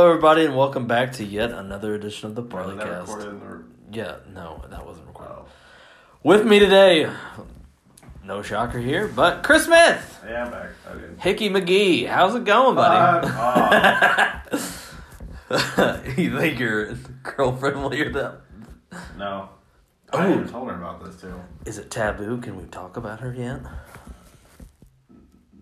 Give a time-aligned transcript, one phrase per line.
[0.00, 3.62] Hello, everybody, and welcome back to yet another edition of the Barleycast.
[3.92, 5.34] Yeah, no, that wasn't recorded.
[5.40, 5.44] Oh.
[6.24, 7.06] With me today,
[8.24, 10.70] no shocker here, but Chris Smith, Yeah, I'm back.
[11.18, 12.06] Hickey McGee.
[12.08, 13.28] How's it going, buddy?
[15.50, 18.40] Fuck you think your girlfriend will hear that?
[19.18, 19.50] No.
[20.14, 20.18] Oh.
[20.18, 21.38] I even told her about this too.
[21.66, 22.38] Is it taboo?
[22.40, 23.60] Can we talk about her yet?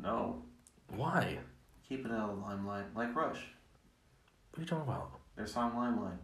[0.00, 0.44] No.
[0.94, 1.38] Why?
[1.88, 2.84] Keep it out of the limelight.
[2.94, 3.40] Like Rush.
[4.58, 5.10] What are you talking about?
[5.36, 6.18] Their song Limelight.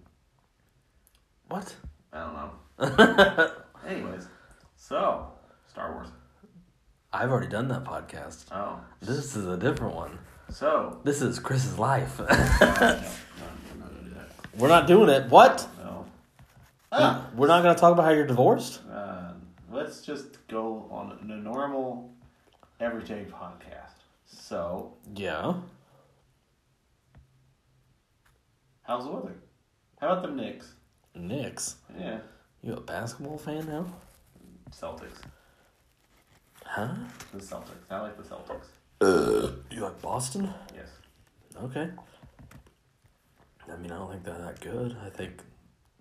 [1.46, 1.77] What?
[2.12, 3.50] I don't know.
[3.86, 4.26] Anyways.
[4.74, 5.28] So,
[5.70, 6.08] Star Wars.
[7.12, 8.46] I've already done that podcast.
[8.50, 8.80] Oh.
[9.00, 10.18] This is a different one.
[10.50, 10.98] So.
[11.04, 12.18] This is Chris's life.
[12.18, 12.88] no, no, no, we're not
[13.78, 14.58] gonna do that.
[14.58, 15.30] We're not doing it.
[15.30, 15.69] What?
[15.78, 16.04] No.
[16.91, 17.30] Ah.
[17.36, 18.80] We're not going to talk about how you're divorced?
[18.92, 19.34] Uh,
[19.70, 22.12] let's just go on a normal,
[22.80, 23.92] everyday podcast.
[24.26, 25.54] So, Yeah.
[28.84, 29.34] How's the weather?
[30.00, 30.74] How about the Knicks?
[31.14, 31.77] Knicks.
[31.98, 32.19] Yeah.
[32.62, 33.86] You a basketball fan now?
[34.70, 35.19] Celtics.
[36.64, 36.94] Huh?
[37.32, 37.91] The Celtics.
[37.91, 38.66] I like the Celtics.
[39.70, 40.53] You like Boston?
[40.75, 40.88] Yes.
[41.62, 41.88] Okay.
[43.70, 44.97] I mean, I don't think they're that good.
[45.04, 45.42] I think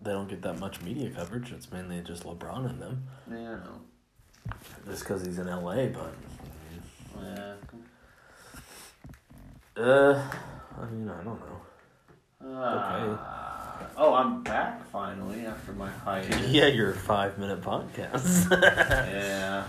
[0.02, 1.52] they don't get that much media coverage.
[1.52, 3.08] It's mainly just LeBron and them.
[3.30, 3.82] Yeah, I know.
[4.88, 6.14] Just because he's in LA, but.
[7.22, 7.54] Yeah.
[9.76, 10.22] Uh,
[10.80, 11.62] I mean, I don't know.
[12.46, 13.88] Ah.
[13.98, 16.50] oh, I'm back finally after my hiatus.
[16.50, 18.50] Yeah, your five minute podcast.
[19.14, 19.66] Yeah.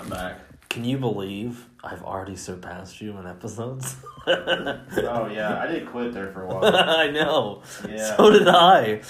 [0.00, 0.40] I'm back.
[0.68, 3.96] Can you believe I've already surpassed you in episodes?
[4.26, 6.66] Oh yeah, I did quit there for a while.
[6.76, 7.62] I know.
[7.88, 8.16] Yeah.
[8.16, 9.00] So did I.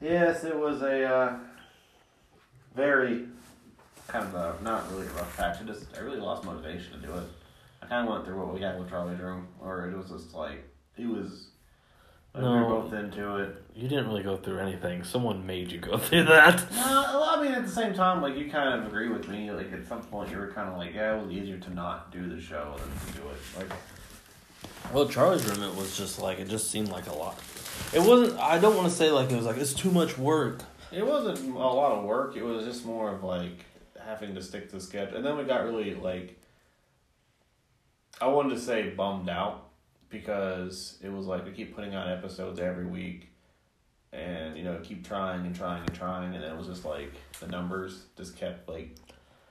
[0.00, 1.38] Yes, it was a uh,
[2.74, 3.26] very
[4.08, 5.58] kind of a not really a rough patch.
[5.60, 7.24] I just I really lost motivation to do it.
[7.82, 10.32] I kind of went through what we had with Charlie Drew, or it was just
[10.32, 10.64] like
[10.96, 11.48] it was.
[12.36, 12.66] Like, We No.
[12.66, 13.62] were both into it.
[13.74, 15.04] You didn't really go through anything.
[15.04, 16.70] Someone made you go through that.
[16.72, 19.50] No, well, I mean at the same time, like you kind of agree with me.
[19.50, 22.12] Like at some point, you were kind of like, yeah, it was easier to not
[22.12, 23.38] do the show than to do it.
[23.58, 23.72] Like,
[24.92, 27.38] Well, Charlie's Room, it was just like, it just seemed like a lot.
[27.94, 30.60] It wasn't, I don't want to say like it was like, it's too much work.
[30.92, 32.36] it wasn't a lot of work.
[32.36, 33.64] It was just more of like
[34.04, 36.38] having to stick to sketch, and then we got really like.
[38.20, 39.65] I wanted to say bummed out
[40.10, 43.28] because it was like we keep putting out episodes every week,
[44.12, 47.46] and you know keep trying and trying and trying, and it was just like the
[47.48, 48.94] numbers just kept like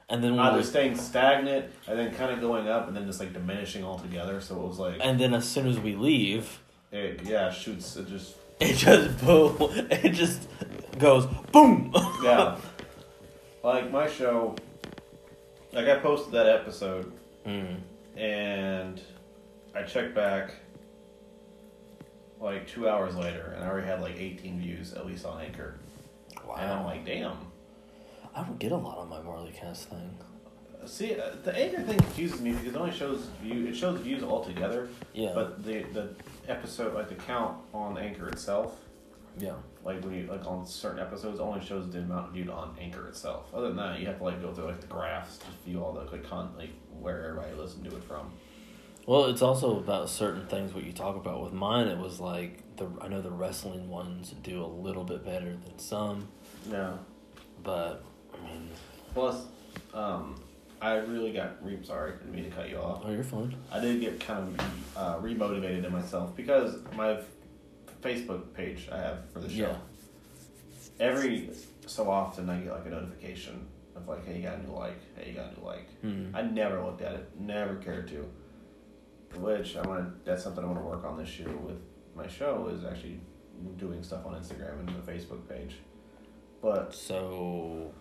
[0.09, 3.19] And then, either we, staying stagnant and then kind of going up and then just
[3.19, 4.39] like diminishing altogether.
[4.41, 6.59] So it was like, and then as soon as we leave,
[6.91, 7.95] it, yeah, shoots.
[7.97, 9.57] It just it just boom,
[9.91, 10.47] it just
[10.99, 11.93] goes boom.
[12.23, 12.57] yeah.
[13.63, 14.55] like my show,
[15.73, 17.11] like I posted that episode
[17.45, 17.77] Mm.
[18.17, 18.99] and
[19.75, 20.51] I checked back
[22.39, 25.75] like two hours later and I already had like 18 views at least on Anchor.
[26.45, 26.55] Wow.
[26.57, 27.37] And I'm like, damn.
[28.35, 30.17] I don't get a lot on my Barleycast thing.
[30.85, 33.65] See, uh, the Anchor thing confuses me because it only shows view.
[33.65, 35.31] It shows views altogether, Yeah.
[35.33, 36.09] but the the
[36.47, 38.77] episode like the count on Anchor itself
[39.39, 39.53] yeah.
[39.83, 43.47] like when you like on certain episodes only shows the amount viewed on Anchor itself.
[43.53, 45.93] Other than that, you have to like go through like the graphs to view all
[45.93, 48.31] the like con like where everybody listened to it from.
[49.05, 51.43] Well, it's also about certain things what you talk about.
[51.43, 55.23] With mine, it was like the I know the wrestling ones do a little bit
[55.23, 56.27] better than some,
[56.69, 56.93] Yeah.
[57.63, 58.03] but
[58.33, 58.69] I mean,
[59.13, 59.45] Plus,
[59.93, 60.35] um,
[60.81, 63.03] I really got re sorry, didn't mean to cut you off.
[63.05, 63.55] oh, you're fine.
[63.71, 67.19] I did get kind of uh, remotivated in myself because my
[68.01, 69.55] Facebook page I have for the show.
[69.55, 69.75] Yeah.
[70.99, 71.49] Every
[71.85, 74.97] so often, I get like a notification of like, hey, you got a new like,
[75.15, 75.87] hey, you got a new like.
[76.01, 76.35] Hmm.
[76.35, 78.25] I never looked at it, never cared to.
[79.39, 80.23] Which I want.
[80.25, 80.29] to.
[80.31, 81.77] That's something I want to work on this year with
[82.15, 83.19] my show is actually
[83.77, 85.75] doing stuff on Instagram and the Facebook page.
[86.61, 87.91] But So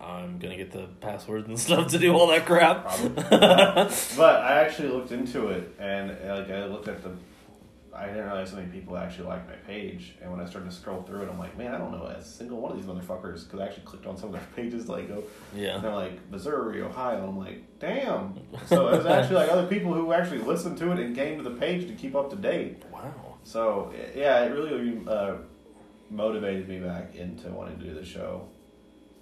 [0.00, 2.84] I'm gonna get the passwords and stuff to do all that crap.
[3.30, 7.10] But I actually looked into it and like I looked at the.
[7.94, 10.76] I didn't realize so many people actually liked my page, and when I started to
[10.76, 13.44] scroll through it, I'm like, man, I don't know a single one of these motherfuckers
[13.44, 15.78] because I actually clicked on some of their pages, like, oh, and Yeah.
[15.78, 17.26] they're like Missouri, Ohio.
[17.26, 18.38] I'm like, damn.
[18.66, 21.56] So there's actually like other people who actually listened to it and came to the
[21.56, 22.82] page to keep up to date.
[22.92, 23.36] Wow.
[23.44, 25.34] So yeah, it really uh,
[26.10, 28.48] motivated me back into wanting to do the show.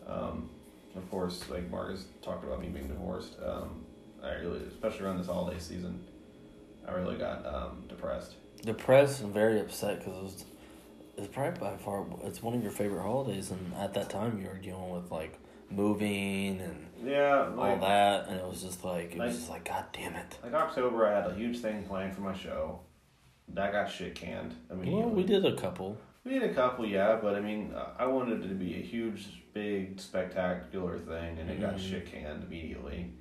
[0.07, 0.51] Um,
[0.97, 3.37] of course, like Marcus talked about me being divorced.
[3.45, 3.85] Um,
[4.23, 6.05] I really, especially around this holiday season,
[6.89, 8.35] I really got um, depressed.
[8.62, 10.44] Depressed and very upset because it was.
[11.19, 12.05] It's probably by far.
[12.25, 15.38] It's one of your favorite holidays, and at that time you were dealing with like
[15.70, 19.85] moving and Yeah, all that, and it was just like it was just like God
[19.93, 20.38] damn it.
[20.43, 22.81] like October, I had a huge thing planned for my show,
[23.49, 24.55] that got shit canned.
[24.70, 25.97] I mean, Well, we did a couple.
[26.25, 28.82] We did a couple, yeah, but I mean, uh, I wanted it to be a
[28.82, 31.81] huge, big, spectacular thing, and it got Mhm.
[31.91, 33.12] shit canned immediately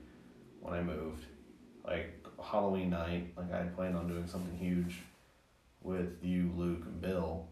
[0.59, 1.23] when I moved.
[1.85, 4.97] Like Halloween night, like I had planned on doing something huge
[5.85, 7.47] with you, Luke, and Bill.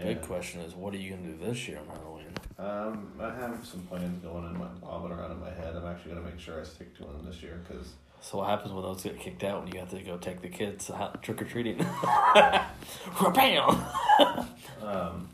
[0.00, 2.32] Big question is, what are you gonna do this year on Halloween?
[2.58, 5.74] Um, I have some plans going in my bobbing around in my head.
[5.76, 7.88] I'm actually gonna make sure I stick to them this year because
[8.20, 10.48] So what happens when those get kicked out when you have to go take the
[10.48, 11.78] kids out trick or treating?
[13.34, 13.84] Bam!
[14.82, 15.28] Um,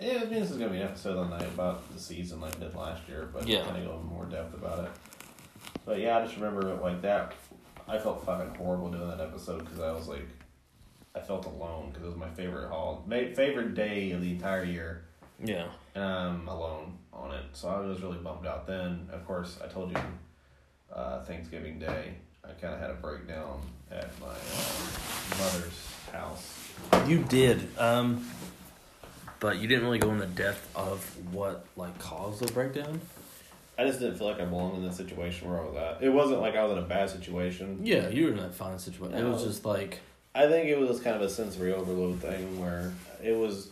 [0.00, 2.54] yeah, I mean, this is gonna be an episode on night about the season like
[2.56, 3.64] I did last year, but Yeah.
[3.64, 4.90] kind of go in more depth about it.
[5.84, 7.32] But yeah, I just remember it like that.
[7.88, 10.28] I felt fucking horrible doing that episode because I was like,
[11.14, 14.64] I felt alone because it was my favorite hall, ma- favorite day of the entire
[14.64, 15.04] year,
[15.42, 15.66] Yeah.
[15.94, 17.44] and I'm alone on it.
[17.52, 18.66] So I was really bummed out.
[18.66, 19.98] Then, of course, I told you,
[20.92, 22.14] uh, Thanksgiving Day,
[22.44, 23.60] I kind of had a breakdown
[23.90, 26.58] at my uh, mother's house.
[27.06, 27.68] You did.
[27.78, 28.26] Um,
[29.38, 33.00] but you didn't really go into depth of what like caused the breakdown.
[33.78, 36.02] I just didn't feel like I belonged in the situation where I was at.
[36.02, 37.80] It wasn't like I was in a bad situation.
[37.82, 39.16] Yeah, you were in that fine situation.
[39.18, 40.00] It was just like
[40.34, 42.92] I think it was kind of a sensory overload thing where
[43.22, 43.68] it was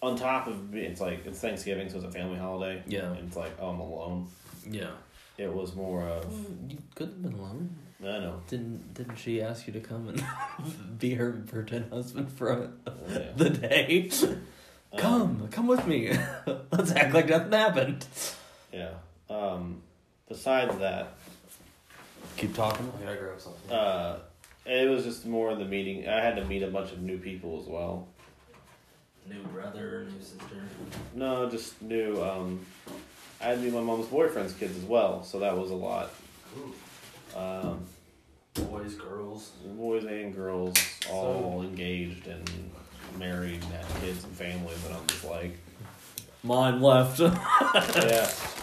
[0.00, 2.82] on top of it's like it's Thanksgiving, so it's a family holiday.
[2.86, 3.12] Yeah.
[3.12, 4.28] and it's like oh, I'm alone.
[4.70, 4.90] yeah.
[5.38, 6.24] It was more of
[6.68, 7.74] You could have been alone.
[8.00, 8.42] I know.
[8.48, 12.70] Didn't didn't she ask you to come and be her pretend husband for
[13.08, 13.18] Yeah.
[13.36, 14.10] the day?
[14.94, 16.12] Um, Come, come with me.
[16.70, 18.04] Let's act like nothing happened.
[18.70, 18.90] yeah.
[19.30, 19.80] Um,
[20.28, 21.14] besides that,
[22.36, 22.92] Keep talking.
[23.00, 23.70] I gotta grab something.
[23.74, 24.18] uh,
[24.66, 26.08] it was just more of the meeting.
[26.08, 28.08] I had to meet a bunch of new people as well.
[29.28, 30.62] new brother, new sister.
[31.14, 32.22] No, just new.
[32.22, 32.64] Um,
[33.40, 36.10] I had to meet my mom's boyfriend's kids as well, so that was a lot.
[37.36, 37.84] Um,
[38.54, 39.50] Boys, girls.
[39.78, 40.74] boys and girls
[41.10, 42.48] all engaged and
[43.18, 45.56] married and had kids and families, and I'm just like,
[46.44, 47.18] Mine left.
[47.20, 47.30] yeah,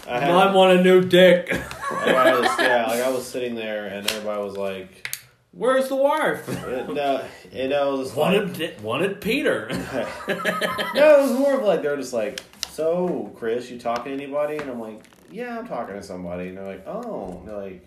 [0.06, 1.50] I had, Mine want a new dick.
[1.90, 5.09] I was, yeah, like I was sitting there and everybody was like,
[5.52, 6.48] Where's the wife?
[6.88, 9.68] no, and I was just like, Wanted wanted Peter.
[10.28, 14.58] no, it was more of like they're just like, so Chris, you talking to anybody?
[14.58, 16.48] And I'm like, yeah, I'm talking to somebody.
[16.48, 17.86] And they're like, oh, and they're like,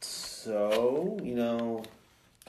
[0.00, 1.82] so you know,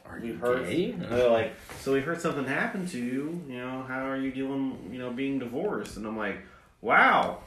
[0.05, 0.65] Are you heard.
[0.65, 0.91] gay?
[0.91, 3.41] They're like, so we heard something happened to you.
[3.47, 4.89] You know, how are you dealing?
[4.91, 5.97] You know, being divorced?
[5.97, 6.37] And I'm like,
[6.81, 7.39] wow,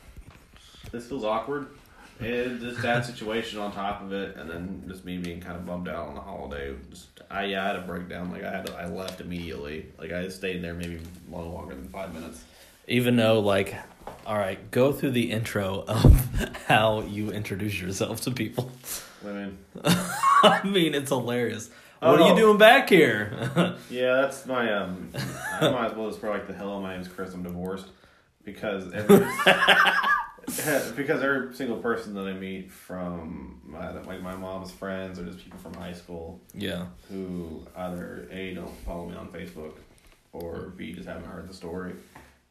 [0.93, 1.69] this feels awkward.
[2.21, 5.65] And just that situation on top of it, and then just me being kind of
[5.65, 6.75] bummed out on the holiday.
[6.91, 8.31] Just, I yeah, I had a breakdown.
[8.31, 9.87] Like I had, to, I left immediately.
[9.99, 11.01] Like I stayed there maybe
[11.31, 12.45] long longer than five minutes.
[12.89, 13.75] Even though, like,
[14.27, 18.71] all right, go through the intro of how you introduce yourself to people.
[19.27, 21.71] I mean, I mean, it's hilarious.
[22.03, 23.33] Oh, what are you doing back here?
[23.91, 25.11] yeah, that's my um.
[25.61, 26.81] I might as well just probably like the hello.
[26.81, 27.33] My name's Chris.
[27.33, 27.87] I'm divorced
[28.45, 29.27] because every
[30.97, 35.39] because every single person that I meet from my, like my mom's friends or just
[35.39, 36.87] people from high school yeah.
[37.09, 39.75] who either a don't follow me on Facebook
[40.33, 41.95] or b just haven't heard the story.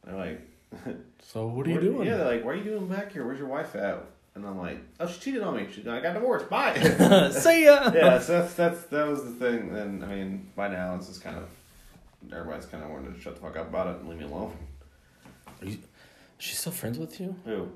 [0.04, 0.42] They're like,
[1.22, 2.08] So what are you doing?
[2.08, 3.26] Yeah, they're like, what are you doing back here?
[3.26, 4.04] Where's your wife at?
[4.36, 5.68] And I'm like, oh, she cheated on me.
[5.72, 6.50] She, I got divorced.
[6.50, 6.80] Bye.
[7.32, 7.92] See ya.
[7.94, 9.76] yeah, so that's that's that was the thing.
[9.76, 11.50] And I mean, by now it's just kind of
[12.32, 14.54] everybody's kind of wanted to shut the fuck up about it and leave me alone.
[16.40, 17.36] She's still friends with you?
[17.46, 17.70] Who?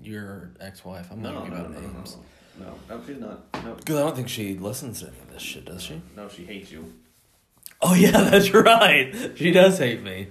[0.00, 1.08] Your ex-wife.
[1.10, 2.16] I'm not No, talking no, about no, names.
[2.60, 3.64] no, no, she's not.
[3.64, 6.00] No, Because I don't think she listens to any of this shit, does she?
[6.14, 6.92] no, she hates you.
[7.82, 9.14] Oh yeah, that's right.
[9.36, 10.28] She does hate me.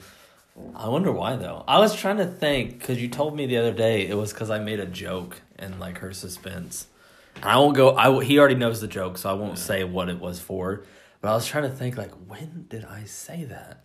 [0.76, 1.64] I wonder why though.
[1.68, 4.50] I was trying to think because you told me the other day it was because
[4.50, 6.88] I made a joke and like her suspense.
[7.36, 7.96] And I won't go.
[7.96, 10.84] I he already knows the joke, so I won't say what it was for.
[11.22, 13.84] But I was trying to think like when did I say that?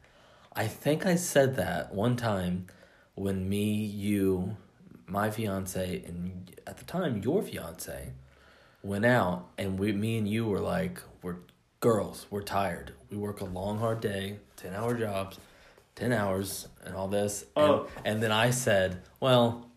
[0.55, 2.67] I think I said that one time
[3.15, 4.57] when me, you,
[5.07, 8.13] my fiance, and at the time your fiance
[8.83, 11.37] went out, and we, me and you were like, we're
[11.81, 12.93] girls, we're tired.
[13.11, 15.39] We work a long, hard day, ten hour jobs,
[15.95, 17.43] ten hours, and all this.
[17.57, 17.87] And, Oh.
[18.05, 19.69] and then I said, well,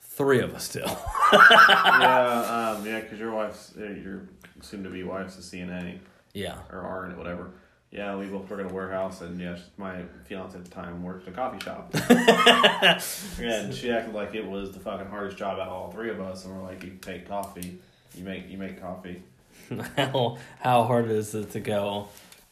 [0.00, 0.86] three of us still.
[1.32, 4.28] yeah, um, yeah, because your wife's uh, your
[4.62, 5.98] soon to be wife's a CNA
[6.32, 6.58] yeah.
[6.72, 7.50] or RN whatever.
[7.96, 11.26] Yeah, we both work at a warehouse, and yeah, my fiance at the time worked
[11.26, 11.94] at a coffee shop.
[13.40, 16.20] and she acted like it was the fucking hardest job out of all three of
[16.20, 17.78] us, and we're like, "You take coffee,
[18.14, 19.22] you make you make coffee."
[19.96, 22.08] how how hard is it to go?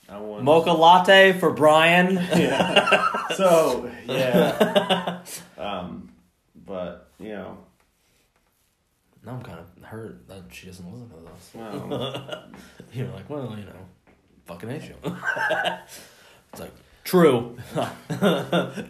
[0.09, 2.15] I want Mocha latte for Brian.
[2.35, 3.29] yeah.
[3.35, 5.21] So yeah.
[5.59, 6.11] um,
[6.65, 7.59] but you know,
[9.27, 11.51] now I'm kind of hurt that she doesn't listen to this.
[11.55, 12.45] well,
[12.95, 13.89] You're like, well, you know.
[14.47, 14.95] Fucking you.
[16.53, 16.73] it's like,
[17.05, 17.57] true.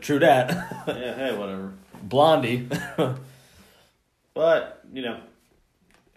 [0.01, 0.85] true that.
[0.87, 1.73] yeah, hey, whatever.
[2.03, 2.69] Blondie.
[4.35, 5.21] But you know,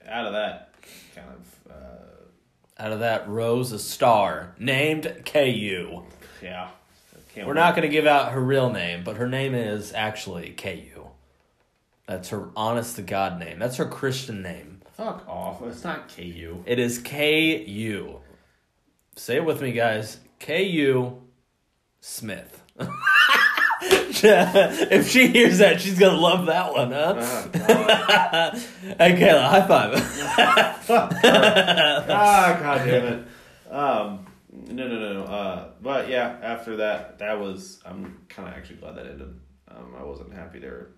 [0.09, 0.73] out of that
[1.15, 6.03] kind of uh, Out of that rose a star named KU.
[6.41, 6.69] yeah.
[7.35, 7.53] We're wait.
[7.53, 11.05] not going to give out her real name, but her name is actually KU.
[12.07, 13.59] That's her honest to God name.
[13.59, 14.81] That's her Christian name.
[14.93, 15.61] Fuck off.
[15.61, 16.63] It's not KU.
[16.65, 18.19] It is KU.
[19.17, 20.19] Say it with me, guys.
[20.39, 21.19] KU
[21.99, 22.61] Smith.
[23.81, 27.13] if she hears that, she's going to love that one, huh?
[27.51, 27.57] God.
[28.99, 29.93] Hey, Kayla, high five.
[32.09, 33.27] ah, god damn it.
[33.73, 35.23] Um, no, no, no, no.
[35.23, 37.81] Uh, but yeah, after that, that was.
[37.85, 39.33] I'm kind of actually glad that ended.
[39.67, 40.89] Um, I wasn't happy there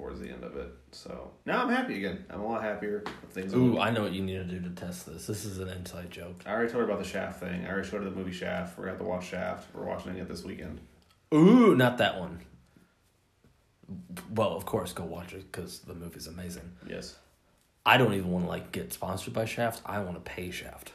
[0.00, 0.72] towards the end of it.
[0.92, 2.24] So now I'm happy again.
[2.30, 3.02] I'm a lot happier.
[3.04, 3.54] with Things.
[3.54, 5.26] Ooh, I know what you need to do to test this.
[5.26, 6.42] This is an inside joke.
[6.46, 7.66] I already told her about the Shaft thing.
[7.66, 8.78] I already showed her the movie Shaft.
[8.78, 9.74] We're gonna have to watch Shaft.
[9.74, 10.80] We're watching it this weekend.
[11.34, 12.40] Ooh, not that one.
[14.30, 16.72] Well, of course, go watch it because the movie's amazing.
[16.88, 17.16] Yes.
[17.84, 19.82] I don't even want to like get sponsored by Shaft.
[19.84, 20.92] I want to pay Shaft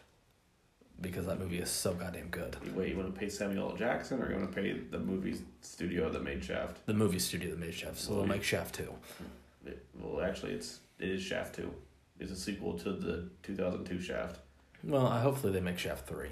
[1.02, 2.56] because that movie is so goddamn good.
[2.76, 3.76] Wait, you want to pay Samuel L.
[3.76, 6.86] Jackson or you want to pay the movie studio that made Shaft?
[6.86, 8.94] The movie studio that made Shaft, so they'll make Shaft too.
[9.18, 9.68] Hmm.
[9.70, 11.74] It, well, actually, it's it is Shaft Two.
[12.20, 14.40] It's a sequel to the 2002 Shaft.
[14.84, 16.30] Well, I hopefully they make Shaft three.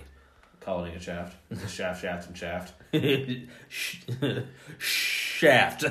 [0.60, 1.36] Calling it Shaft.
[1.52, 2.74] It's a Shaft, Shaft, and Shaft.
[4.78, 5.84] Shaft.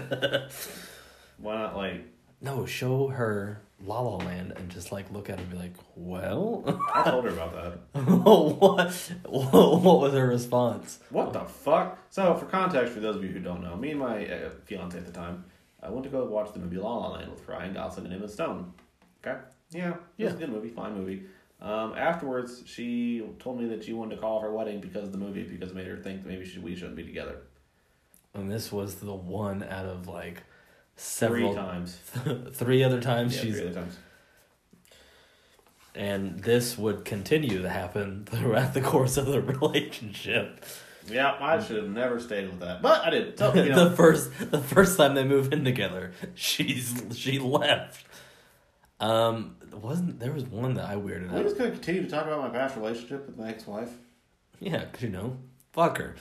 [1.39, 2.07] Why not like?
[2.41, 5.75] no, show her La La Land and just like look at it and be like,
[5.97, 6.63] well,
[6.95, 8.01] I told her about that.
[8.05, 8.93] what,
[9.29, 11.01] what was her response?
[11.11, 11.99] What the fuck?
[12.11, 14.97] So, for context, for those of you who don't know, me and my uh, fiance
[14.99, 15.45] at the time,
[15.83, 18.29] I went to go watch the movie La La Land with Ryan Gosling and Emma
[18.29, 18.73] Stone.
[19.27, 19.39] Okay,
[19.71, 20.41] yeah, it was a Yeah.
[20.41, 21.23] good movie, fine movie.
[21.61, 25.19] Um, afterwards, she told me that she wanted to call her wedding because of the
[25.19, 27.37] movie because it made her think that maybe she, we shouldn't be together.
[28.35, 30.43] And this was the one out of like
[31.05, 31.97] Three several times.
[32.53, 33.99] three other times Yeah, she's three other times.
[35.95, 40.65] and this would continue to happen throughout the course of the relationship.
[41.09, 43.37] Yeah, I should have never stayed with that, but I did.
[43.39, 48.07] So, you know, the first the first time they move in together, she's she left.
[49.01, 51.43] Um, wasn't there was one that I weirded out?
[51.43, 53.91] just gonna continue to talk about my past relationship with my ex-wife.
[54.61, 55.39] Yeah, 'cause you know,
[55.73, 56.15] fuck her.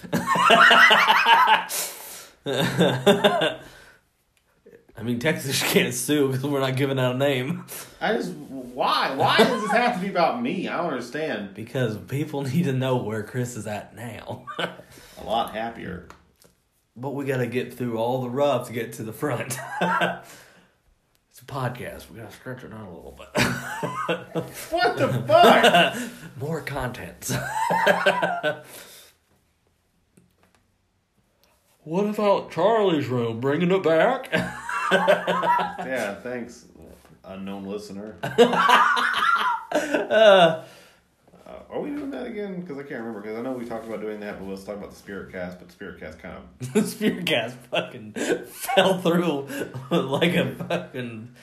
[4.98, 7.65] I mean, Texas she can't sue because we're not giving out a name.
[8.00, 9.13] I just why?
[9.15, 10.67] Why does this have to be about me?
[10.67, 11.53] I don't understand.
[11.53, 14.45] Because people need to know where Chris is at now.
[14.60, 16.07] A lot happier.
[16.95, 19.57] but we gotta get through all the rough to get to the front.
[19.81, 22.10] it's a podcast.
[22.10, 23.27] We gotta stretch it out a little bit.
[24.71, 25.98] What the fuck?
[26.39, 27.31] More content.
[31.83, 33.39] what about Charlie's room?
[33.39, 34.29] Bringing it back?
[34.91, 36.65] Yeah, thanks,
[37.24, 38.17] unknown listener.
[38.24, 40.63] uh,
[41.45, 42.62] Uh, are we doing that again?
[42.62, 43.19] Because I can't remember.
[43.21, 45.60] Because I know we talked about doing that, but let's talk about the Spirit Cast.
[45.60, 48.13] But Spirit Cast kind of the Spirit Cast fucking
[48.45, 49.48] fell through
[49.89, 51.36] like a fucking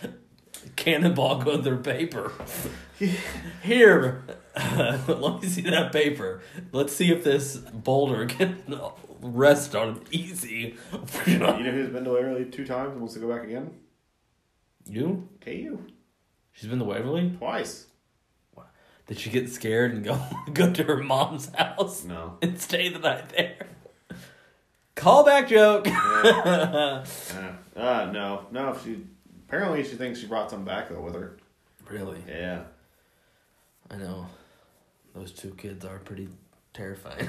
[0.77, 2.33] cannonball going through paper.
[3.63, 4.25] Here,
[4.57, 6.41] let me see that paper.
[6.73, 8.63] Let's see if this boulder can
[9.21, 10.77] rest on easy.
[11.27, 13.71] you know who's been to Waverly two times and wants to go back again?
[14.87, 15.29] you?
[15.45, 15.79] KU
[16.53, 17.31] She's been to Waverly.
[17.39, 17.87] twice.
[19.07, 20.21] Did she get scared and go
[20.53, 22.37] go to her mom's house No.
[22.43, 23.67] and stay the night there?
[24.97, 25.87] Callback joke.
[25.87, 27.05] Yeah.
[27.77, 28.77] uh, uh, no, no.
[28.85, 29.07] She
[29.47, 31.39] apparently she thinks she brought some back though with her.
[31.89, 32.19] really?
[32.29, 32.65] Yeah.
[33.91, 34.27] I know.
[35.15, 36.29] Those two kids are pretty
[36.75, 37.29] terrifying.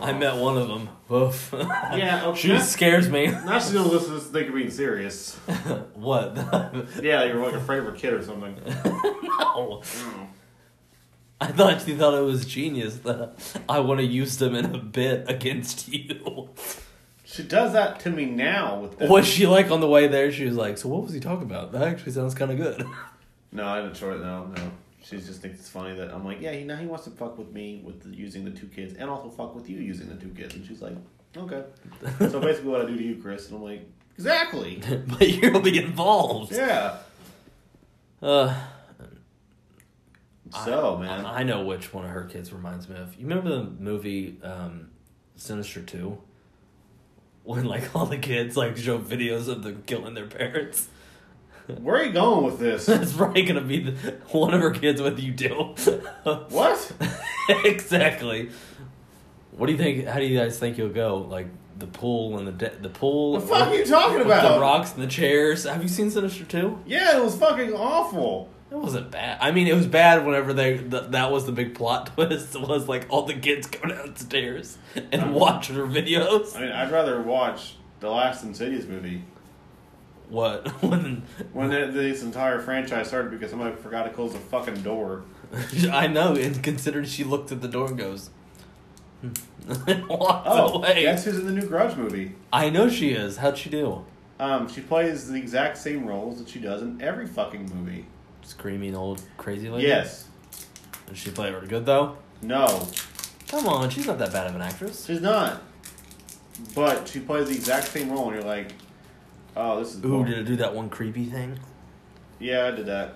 [0.00, 0.88] I met one of them.
[1.08, 1.50] Woof.
[1.52, 2.26] Yeah.
[2.26, 2.40] Okay.
[2.40, 3.26] she scares me.
[3.26, 5.34] now she's gonna listen to this and think you're being serious.
[5.94, 6.36] what?
[7.02, 8.56] Yeah, you're like afraid of her kid or something.
[8.84, 9.82] no.
[11.40, 13.34] I thought she thought it was genius that
[13.68, 16.50] I want to use them in a bit against you.
[17.24, 20.30] She does that to me now with the Was she like on the way there?
[20.30, 21.72] She was like, "So what was he talking about?
[21.72, 22.84] That actually sounds kind of good."
[23.50, 24.20] No, I didn't show it.
[24.20, 24.70] No, no.
[25.02, 27.36] She just thinks it's funny that I'm like, yeah, he now he wants to fuck
[27.36, 30.14] with me with the, using the two kids, and also fuck with you using the
[30.14, 30.54] two kids.
[30.54, 30.94] And she's like,
[31.36, 31.64] okay.
[32.30, 34.80] so basically, what I do to you, Chris, and I'm like, exactly.
[35.06, 36.52] but you'll be involved.
[36.52, 36.98] Yeah.
[38.22, 38.54] Uh,
[40.64, 43.14] So I, man, I know which one of her kids reminds me of.
[43.16, 44.90] You remember the movie um,
[45.34, 46.18] Sinister Two?
[47.44, 50.88] When like all the kids like show videos of them killing their parents.
[51.66, 52.86] Where are you going with this?
[52.86, 55.74] That's probably gonna be the, one of her kids with you too.
[56.50, 56.92] what?
[57.48, 58.50] exactly.
[59.52, 60.06] What do you think?
[60.06, 61.18] How do you guys think you'll go?
[61.18, 63.32] Like the pool and the de- the pool.
[63.32, 64.54] What the fuck are you talking about?
[64.54, 65.64] The rocks and the chairs.
[65.64, 66.80] Have you seen Sinister Two?
[66.86, 68.48] Yeah, it was fucking awful.
[68.70, 69.36] It wasn't bad.
[69.40, 72.58] I mean, it was bad whenever they th- that was the big plot twist.
[72.58, 75.32] Was like all the kids go downstairs and hmm.
[75.32, 76.56] watch her videos.
[76.56, 79.24] I mean, I'd rather watch the last Insidious movie
[80.32, 81.22] What when
[81.52, 85.24] when it, this entire franchise started because somebody forgot to close the fucking door.
[85.92, 88.30] I know, and considered she looked at the door and goes,
[89.22, 89.38] and
[90.08, 91.02] walks Oh, away.
[91.02, 92.32] guess who's in the new Grudge movie?
[92.52, 93.36] I know she is.
[93.36, 94.04] How'd she do?
[94.40, 98.06] Um, she plays the exact same roles that she does in every fucking movie.
[98.40, 99.86] Screaming old crazy lady.
[99.86, 100.28] Yes.
[101.06, 102.16] Did she play really good though?
[102.40, 102.88] No,
[103.48, 105.04] Come on, she's not that bad of an actress.
[105.04, 105.62] she's not.
[106.74, 108.72] But she plays the exact same role, and you're like,
[109.56, 109.98] oh, this is.
[109.98, 111.58] Ooh, bull- did it do that one creepy thing?
[112.38, 113.14] Yeah, I did that.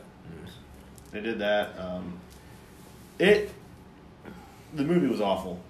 [1.12, 1.78] They did that.
[1.78, 2.18] Um,
[3.18, 3.50] it.
[4.74, 5.60] The movie was awful.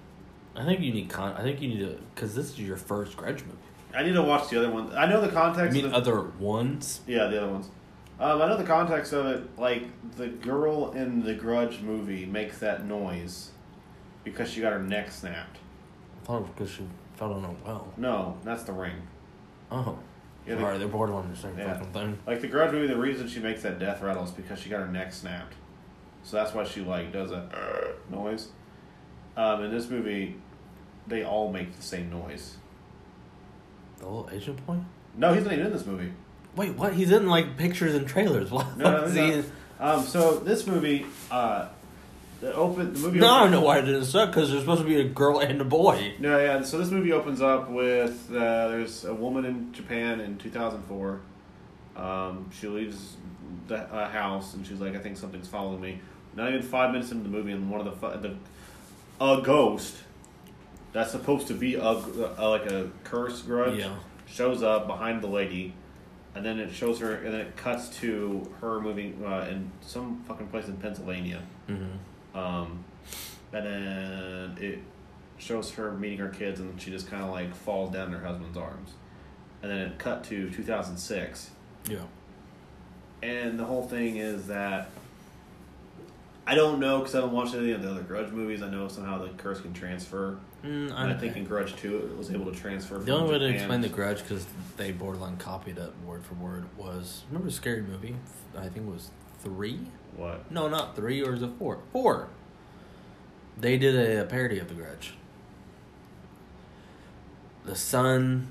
[0.55, 1.33] I think you need con.
[1.33, 3.57] I think you need to because this is your first Grudge movie.
[3.95, 4.91] I need to watch the other one.
[4.95, 5.73] I know the I context.
[5.75, 7.01] mean, of the, other ones.
[7.07, 7.69] yeah, the other ones.
[8.19, 9.59] Um, I know the context of it.
[9.59, 9.83] Like
[10.17, 13.51] the girl in the Grudge movie makes that noise
[14.23, 15.57] because she got her neck snapped.
[16.23, 16.83] I thought it was because she
[17.15, 17.93] fell on a well.
[17.95, 18.95] No, that's the ring.
[19.71, 19.97] Oh,
[20.47, 21.73] Yeah, the- they're bored the same Yeah.
[21.73, 22.17] fucking thing.
[22.25, 24.79] Like the Grudge movie, the reason she makes that death rattle is because she got
[24.79, 25.53] her neck snapped.
[26.23, 27.47] So that's why she like does a
[28.09, 28.49] noise.
[29.35, 30.35] Um, in this movie,
[31.05, 32.57] they all make the same noise.
[33.99, 34.77] The little Asian boy.
[35.15, 36.11] No, he's not even in this movie.
[36.55, 36.93] Wait, what?
[36.93, 38.51] He's in like pictures and trailers.
[38.51, 38.65] What?
[38.77, 39.43] No, no, no.
[39.79, 41.67] Um, so this movie, uh,
[42.41, 43.19] the open the movie.
[43.19, 45.39] No, I don't know why it didn't suck because there's supposed to be a girl
[45.39, 46.13] and a boy.
[46.19, 46.61] No, yeah.
[46.63, 51.19] So this movie opens up with uh, there's a woman in Japan in 2004.
[51.95, 53.17] Um, she leaves
[53.67, 55.99] the uh, house and she's like, I think something's following me.
[56.35, 58.35] Not even five minutes into the movie, and one of the the
[59.19, 59.95] a ghost
[60.93, 63.95] that's supposed to be a, a like a curse grudge Yeah.
[64.27, 65.73] shows up behind the lady,
[66.35, 70.23] and then it shows her, and then it cuts to her moving uh, in some
[70.27, 71.41] fucking place in Pennsylvania.
[71.67, 71.97] Mm-hmm.
[72.37, 72.83] Um,
[73.53, 74.79] and then it
[75.37, 78.25] shows her meeting her kids, and she just kind of like falls down in her
[78.25, 78.91] husband's arms.
[79.61, 81.49] And then it cut to 2006,
[81.89, 81.97] Yeah.
[83.23, 84.89] and the whole thing is that
[86.45, 88.61] I don't know because I haven't watched any of the other Grudge movies.
[88.61, 90.37] I know somehow the curse can transfer.
[90.63, 92.97] Mm, And I think in Grudge 2 it was able to transfer.
[92.99, 94.45] the only way to explain the Grudge because
[94.77, 98.15] they borderline copied it word for word was remember the Scary Movie?
[98.57, 99.09] I think it was
[99.41, 99.79] three.
[100.15, 100.49] What?
[100.51, 101.79] No, not three, or is it four?
[101.91, 102.27] Four.
[103.59, 105.13] They did a, a parody of The Grudge.
[107.65, 108.47] The son,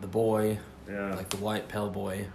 [0.00, 1.14] the boy, Yeah.
[1.14, 2.26] like the white pale boy,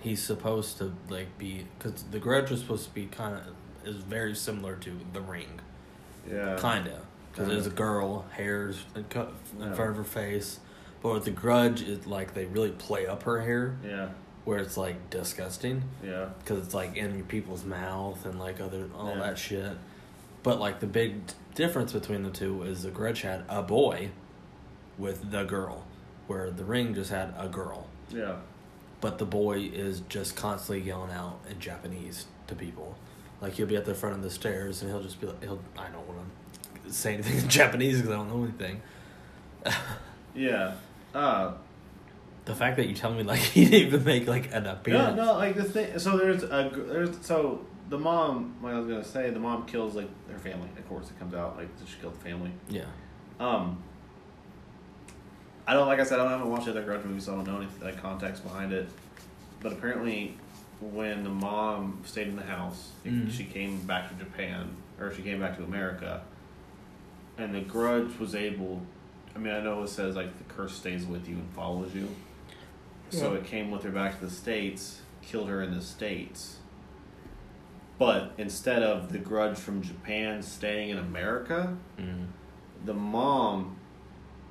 [0.00, 3.42] he's supposed to like be because The Grudge was supposed to be kind of
[3.88, 5.60] is very similar to The Ring,
[6.28, 6.56] yeah.
[6.60, 9.28] kinda because there's a girl, hairs in, co-
[9.60, 9.74] in Yeah.
[9.74, 10.58] front of her face,
[11.02, 14.08] but with The Grudge, it's like they really play up her hair Yeah.
[14.46, 16.30] Where it's like disgusting Yeah.
[16.38, 19.18] because it's like in people's mouth and like other all Yeah.
[19.20, 19.76] that shit.
[20.42, 21.16] But like the big
[21.54, 24.10] difference between the two is the Grudge had a boy
[24.96, 25.84] with the girl,
[26.28, 27.88] where the Ring just had a girl.
[28.08, 28.36] Yeah.
[29.00, 32.96] But the boy is just constantly yelling out in Japanese to people.
[33.40, 35.58] Like he'll be at the front of the stairs and he'll just be like, he'll
[35.76, 36.20] I don't want
[36.86, 38.80] to say anything in Japanese because I don't know anything.
[40.34, 40.74] Yeah.
[41.14, 41.52] Uh,
[42.46, 45.16] The fact that you tell me like he didn't even make like an appearance.
[45.16, 45.98] no, no, like the thing.
[45.98, 48.56] So there's a there's so the mom.
[48.62, 50.68] Like I was gonna say, the mom kills like her family.
[50.78, 52.52] Of course, it comes out like she killed the family.
[52.68, 52.84] Yeah.
[53.38, 53.82] Um.
[55.66, 57.36] I don't like I said I don't haven't watched the other Grudge movies, so I
[57.36, 58.88] don't know any like context behind it.
[59.60, 60.36] But apparently,
[60.80, 63.32] when the mom stayed in the house, Mhm.
[63.32, 66.22] she came back to Japan or she came back to America,
[67.38, 68.80] and the Grudge was able.
[69.34, 72.08] I mean, I know it says like the curse stays with you and follows you.
[73.10, 73.38] So Yeah.
[73.38, 76.58] it came with her back to the States, killed her in the States.
[77.98, 82.26] But instead of the grudge from Japan staying in America, Mm.
[82.84, 83.76] the mom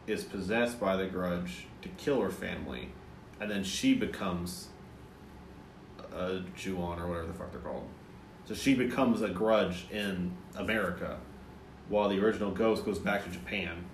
[0.08, 2.92] is possessed by the grudge to kill her family.
[3.40, 4.70] And then she becomes
[6.14, 7.88] a Ju-On or whatever the fuck they're called.
[8.46, 11.18] So she becomes a grudge in America,
[11.90, 13.86] while the original ghost goes back to Japan.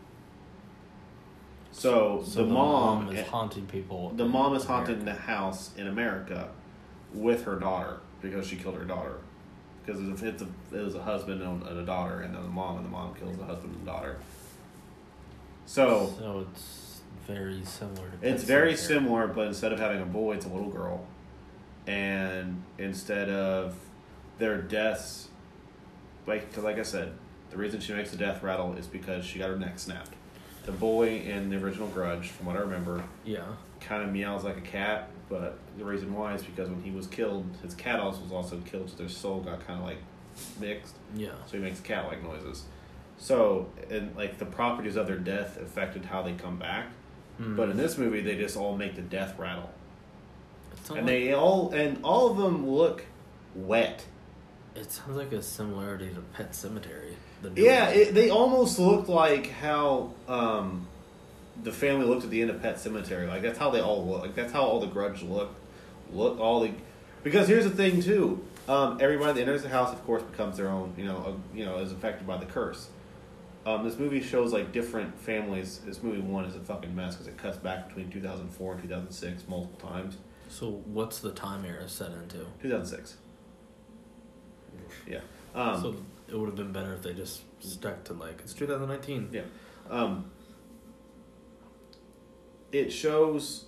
[1.71, 4.12] So, So the, mom, is haunting people.
[4.15, 4.91] the mom is America.
[4.91, 6.49] haunting the house in America
[7.13, 9.17] with her daughter because she killed her daughter.
[9.86, 10.47] Because it's a, it's a,
[10.79, 13.36] it was a husband and a daughter, and then the mom, and the mom kills
[13.38, 14.17] the husband and daughter.
[15.65, 18.27] So So it's very similar to.
[18.27, 21.05] it's very similar, but instead of having a boy, it's a little girl.
[21.88, 23.75] and instead of
[24.38, 25.29] their deaths,
[26.27, 27.13] like cause like I said,
[27.49, 30.12] the reason she makes the death rattle is because she got her neck snapped.
[30.65, 33.43] The boy in the original Grudge, from what I remember, Yeah.
[33.80, 37.08] kind of meows like a cat, but the reason why is because when he was
[37.08, 39.97] killed, his cat also was also killed, so their soul got kind of like
[40.60, 41.30] mixed, Yeah.
[41.47, 42.65] so he makes cat like noises.
[43.17, 46.88] So, and like the properties of their death affected how they come back.
[47.38, 47.56] Hmm.
[47.56, 49.69] But in this movie, they just all make the death rattle,
[50.74, 53.06] It sounds and like- they all and all of them look
[53.56, 54.06] wet.
[54.76, 57.11] It sounds like a similarity to Pet Sematary.
[57.56, 60.88] Yeah, it, they almost looked like how um,
[61.63, 63.27] the family looked at the end of Pet Sematary.
[63.27, 64.21] Like that's how they all look.
[64.21, 65.54] Like that's how all the Grudge look.
[66.13, 66.71] Look all the
[67.23, 68.43] because here's the thing too.
[68.67, 70.93] Um, everybody that enters the house, of course, becomes their own.
[70.97, 72.89] You know, uh, you know, is affected by the curse.
[73.65, 75.80] Um, this movie shows like different families.
[75.86, 79.47] This movie one is a fucking mess because it cuts back between 2004 and 2006
[79.47, 80.17] multiple times.
[80.49, 82.45] So what's the time era set into?
[82.62, 83.17] 2006.
[85.08, 85.19] Yeah.
[85.54, 85.95] Um, so
[86.32, 89.30] it would have been better if they just stuck to like it's 2019.
[89.32, 89.41] Yeah.
[89.89, 90.32] Um,
[92.72, 93.65] it shows,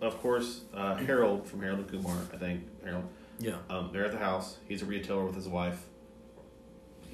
[0.00, 2.64] of course, uh, Harold from Harold and Kumar, I think.
[2.84, 3.08] Harold.
[3.38, 3.58] Yeah.
[3.68, 4.58] Um, they're at the house.
[4.66, 5.86] He's a retailer with his wife.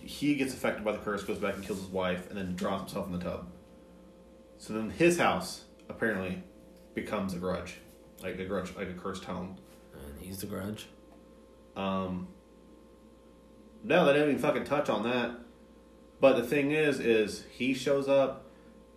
[0.02, 2.92] He gets affected by the curse, goes back and kills his wife, and then drops
[2.92, 3.48] himself in the tub.
[4.58, 6.42] So then his house apparently
[6.94, 7.76] becomes a grudge,
[8.22, 9.56] like a grudge, like a cursed home.
[9.92, 10.86] And he's the Grudge.
[11.76, 12.28] Um,
[13.86, 15.30] no, they didn't even fucking touch on that.
[16.20, 18.42] But the thing is, is he shows up.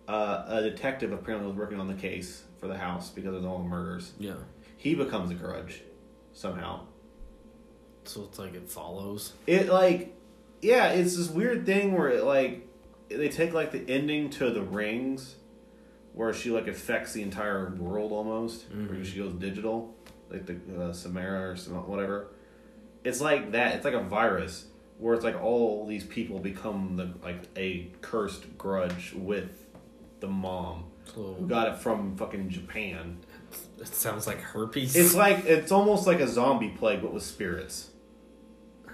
[0.08, 3.58] Uh, a detective apparently was working on the case for the house because of all
[3.58, 4.12] the murders.
[4.18, 4.34] Yeah.
[4.76, 5.82] He becomes a grudge
[6.32, 6.80] somehow.
[8.04, 9.34] So it's like it follows.
[9.46, 10.12] It like,
[10.62, 12.66] yeah, it's this weird thing where it like
[13.08, 15.36] they take like the ending to the rings,
[16.12, 19.04] where she like affects the entire world almost, where Mhm.
[19.04, 19.94] she goes digital,
[20.28, 22.28] like the uh, Samara or some whatever.
[23.04, 23.76] It's like that.
[23.76, 24.66] It's like a virus
[25.00, 29.66] where it's like all these people become the like a cursed grudge with
[30.20, 30.84] the mom
[31.14, 33.18] who got it from fucking Japan.
[33.78, 34.94] it sounds like herpes.
[34.94, 37.90] It's like it's almost like a zombie plague, but with spirits.
[38.86, 38.92] Oh.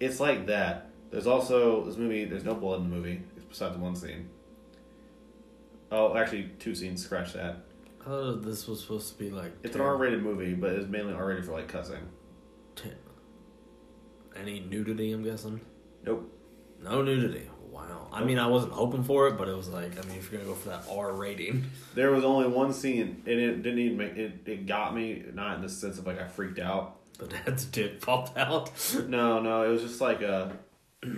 [0.00, 0.90] It's like that.
[1.10, 2.24] There's also this movie.
[2.24, 4.30] There's no blood in the movie, besides one scene.
[5.90, 7.04] Oh, actually, two scenes.
[7.04, 7.64] Scratch that.
[8.06, 9.52] Oh, this was supposed to be like.
[9.62, 12.08] It's an R-rated movie, but it's mainly R-rated for like cussing.
[14.40, 15.12] Any nudity?
[15.12, 15.60] I'm guessing.
[16.04, 16.32] Nope.
[16.82, 17.48] No nudity.
[17.70, 18.08] Wow.
[18.12, 20.40] I mean, I wasn't hoping for it, but it was like, I mean, if you're
[20.40, 23.96] gonna go for that R rating, There was only one scene, and it didn't even
[23.96, 24.40] make it.
[24.46, 26.96] It got me, not in the sense of like I freaked out.
[27.18, 28.70] the dad's dick popped out.
[29.08, 30.56] No, no, it was just like a.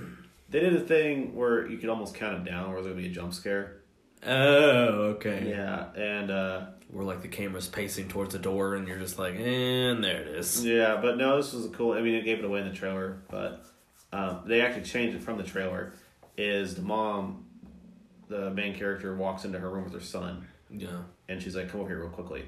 [0.50, 3.08] They did a thing where you could almost count it down, where there's gonna be
[3.08, 3.82] a jump scare.
[4.26, 5.48] Oh, okay.
[5.48, 9.34] Yeah, and uh, Where like the camera's pacing towards the door, and you're just like,
[9.36, 10.64] and there it is.
[10.64, 11.92] Yeah, but no, this was a cool.
[11.92, 13.64] I mean, it gave it away in the trailer, but
[14.12, 15.92] um, they actually changed it from the trailer.
[16.36, 17.44] Is the mom,
[18.28, 21.02] the main character, walks into her room with her son, Yeah.
[21.28, 22.44] and she's like, "Come over here real quickly."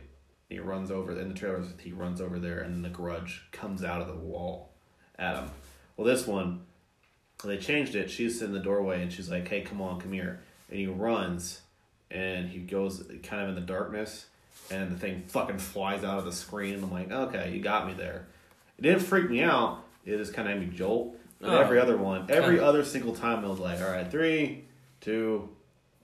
[0.48, 1.12] He runs over.
[1.18, 4.72] In the trailer, he runs over there, and the grudge comes out of the wall
[5.18, 5.50] at him.
[5.96, 6.62] Well, this one,
[7.44, 8.11] they changed it.
[8.11, 11.61] She's in the doorway, and she's like, "Hey, come on, come here." And he runs,
[12.11, 14.26] and he goes kind of in the darkness,
[14.72, 16.74] and the thing fucking flies out of the screen.
[16.82, 18.26] I'm like, "Okay, you got me there."
[18.78, 19.85] It didn't freak me out.
[20.04, 21.16] It just kind of made me jolt.
[21.40, 21.58] But Oh.
[21.61, 22.64] every other one, every Kinda.
[22.66, 24.64] other single time, I was like, "All right, three,
[25.00, 25.48] two,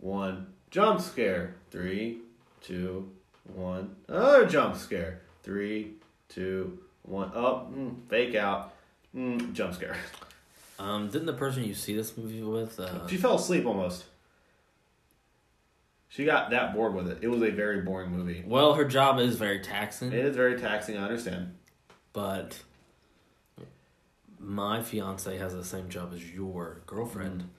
[0.01, 1.55] one, jump scare.
[1.71, 2.19] Three,
[2.61, 3.11] two,
[3.55, 5.21] one, another jump scare.
[5.43, 5.95] Three,
[6.29, 8.75] two, one, up, mm, fake out,
[9.17, 9.97] mm, jump scare."
[10.81, 12.79] Um, didn't the person you see this movie with?
[12.79, 14.05] Uh, She fell asleep almost.
[16.09, 17.19] She got that bored with it.
[17.21, 18.43] It was a very boring movie.
[18.47, 20.97] well, her job is very taxing, It is very taxing.
[20.97, 21.55] I understand.
[22.13, 22.59] but
[24.39, 27.51] my fiance has the same job as your girlfriend,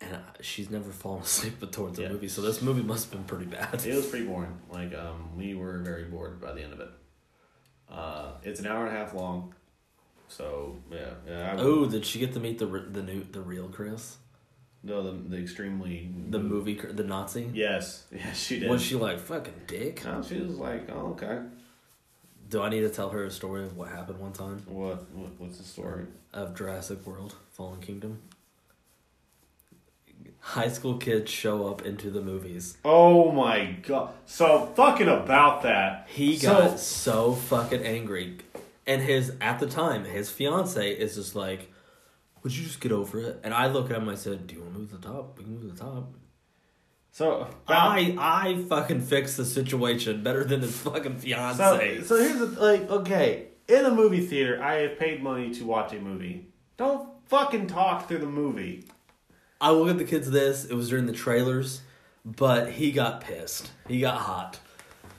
[0.00, 2.08] and she's never fallen asleep but towards the Yeah.
[2.10, 2.28] movie.
[2.28, 3.84] So this movie must have been pretty bad.
[3.86, 4.58] It was pretty boring.
[4.70, 6.90] Like um, we were very bored by the end of it.
[7.90, 9.54] Uh, it's an hour and a half long,
[10.28, 11.56] so yeah, yeah.
[11.58, 14.16] Oh, did she get to meet the the new the real Chris,
[14.84, 17.50] no, the the extremely the movie the Nazi?
[17.54, 18.70] Yes, yes, she did.
[18.70, 20.04] Was she like fucking dick?
[20.04, 21.40] No, she was like, oh, okay.
[22.48, 25.30] Do I need to tell her a story of what happened one time What, what
[25.38, 26.04] what's the story?
[26.34, 28.20] of Jurassic World: Fallen Kingdom?
[30.40, 32.76] High school kids show up into the movies.
[32.84, 34.12] Oh my god!
[34.26, 36.08] So fucking about that.
[36.08, 38.38] He So- got so fucking angry,
[38.86, 41.71] and his at the time his fiance is just like,
[42.42, 44.08] "Would you just get over it?" And I look at him.
[44.08, 45.38] I said, "Do you want to move to the top?
[45.38, 46.14] We can move to the top."
[47.10, 52.02] So I I fucking fixed the situation better than his fucking So, fiance.
[52.04, 55.92] so here's the like, okay, in a movie theater, I have paid money to watch
[55.92, 56.48] a movie.
[56.78, 58.84] Don't fucking talk through the movie.
[59.60, 60.64] I will give the kids this.
[60.64, 61.82] It was during the trailers,
[62.24, 63.70] but he got pissed.
[63.86, 64.58] He got hot.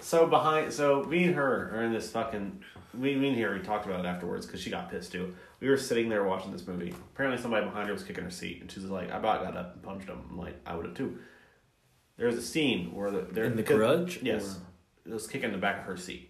[0.01, 2.63] So behind, so me and her are in this fucking.
[2.93, 5.33] Me, me and her, we talked about it afterwards because she got pissed too.
[5.59, 6.93] We were sitting there watching this movie.
[7.13, 9.73] Apparently, somebody behind her was kicking her seat, and she's like, "I about got up
[9.73, 11.17] and punched him." I'm like, "I would have too."
[12.17, 14.15] There's a scene where the there In the grudge.
[14.15, 14.17] garage?
[14.21, 14.59] Yes,
[15.05, 16.29] it was kicking the back of her seat.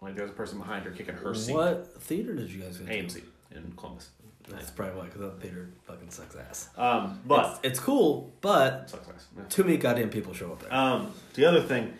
[0.00, 1.54] Like there's a person behind her kicking her seat.
[1.54, 2.92] What theater did you guys go to?
[2.92, 3.22] AMC
[3.54, 4.10] in Columbus.
[4.46, 6.68] That's probably why, because that theater fucking sucks ass.
[6.76, 9.26] Um, but it's, it's cool, but sucks ass.
[9.36, 9.44] Yeah.
[9.48, 10.72] too many goddamn people show up there.
[10.72, 11.94] Um, the other thing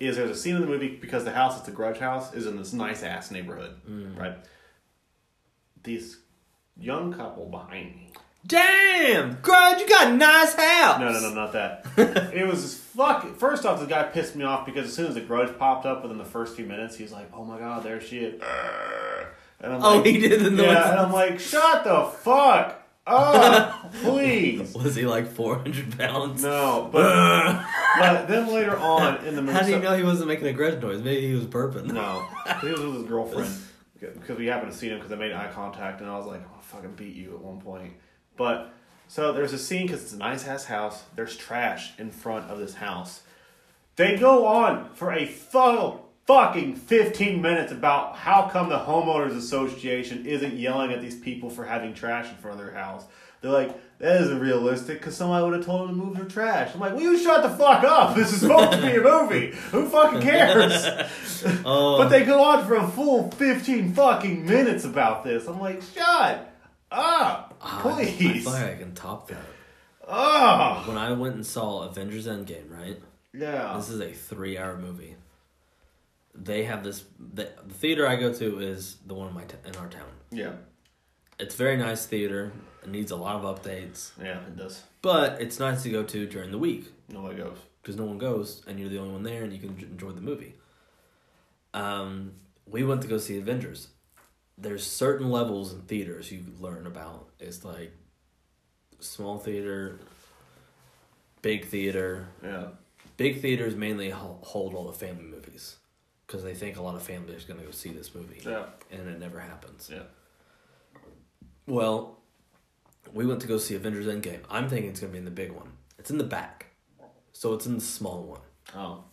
[0.00, 2.46] is there's a scene in the movie because the house, it's a grudge house, is
[2.46, 4.18] in this nice ass neighborhood, Mm.
[4.18, 4.36] right?
[5.82, 6.18] These
[6.78, 8.10] young couple behind me.
[8.46, 11.00] Damn, Grudge, you got a nice house.
[11.00, 11.86] No, no, no, not that.
[12.34, 13.36] it was this fuck.
[13.38, 16.02] First off, the guy pissed me off because as soon as the grudge popped up
[16.02, 18.42] within the first few minutes, he's like, "Oh my god, there she is."
[19.60, 20.66] And I'm Oh, like, he did the noise.
[20.66, 25.96] Yeah, and I'm like, "Shut the fuck Oh, up, please." Was he like four hundred
[25.98, 26.42] pounds?
[26.42, 27.64] No, but
[27.98, 30.52] but then later on in the movie, How do you know he wasn't making a
[30.52, 31.02] grudge noise?
[31.02, 31.86] Maybe he was burping.
[31.86, 32.26] No,
[32.60, 33.54] he was with his girlfriend
[34.00, 36.40] because we happened to see him because I made eye contact and I was like,
[36.40, 37.92] "I'm gonna fucking beat you" at one point.
[38.36, 38.72] But
[39.08, 41.04] so there's a scene because it's a nice ass house.
[41.14, 43.22] There's trash in front of this house.
[43.96, 50.24] They go on for a full fucking 15 minutes about how come the homeowners association
[50.26, 53.04] isn't yelling at these people for having trash in front of their house.
[53.40, 56.70] They're like, that isn't realistic because somebody would have told them to move their trash.
[56.74, 58.16] I'm like, well, you shut the fuck up.
[58.16, 59.50] This is supposed to be a movie.
[59.70, 60.86] Who fucking cares?
[61.66, 65.46] Oh, But they go on for a full 15 fucking minutes about this.
[65.46, 66.54] I'm like, shut
[66.90, 68.46] up, ah, I- I, please.
[68.46, 69.44] like I can top that.
[70.08, 72.98] Oh, When I went and saw Avengers Endgame, right?
[73.34, 73.74] yeah.
[73.76, 75.13] This is a three-hour movie.
[76.34, 77.04] They have this.
[77.18, 80.08] The, the theater I go to is the one in my t- in our town.
[80.30, 80.52] Yeah,
[81.38, 82.52] It's very nice theater.
[82.82, 84.82] It needs a lot of updates, yeah, it does.
[85.00, 87.56] but it's nice to go to during the week No one goes.
[87.80, 90.20] because no one goes and you're the only one there and you can enjoy the
[90.20, 90.54] movie.
[91.72, 92.32] Um,
[92.66, 93.88] we went to go see Avengers.
[94.58, 97.28] There's certain levels in theaters you learn about.
[97.40, 97.92] It's like
[99.00, 99.98] small theater,
[101.42, 102.28] big theater.
[102.42, 102.66] Yeah,
[103.16, 105.76] Big theaters mainly hold all the family movies
[106.26, 108.64] because they think a lot of families are going to go see this movie, yeah,
[108.90, 109.90] and it never happens.
[109.92, 110.02] yeah.
[111.66, 112.18] Well,
[113.12, 114.40] we went to go see Avengers Endgame.
[114.50, 115.72] I'm thinking it's going to be in the big one.
[115.98, 116.66] It's in the back,
[117.32, 118.40] so it's in the small one.
[118.76, 119.04] Oh,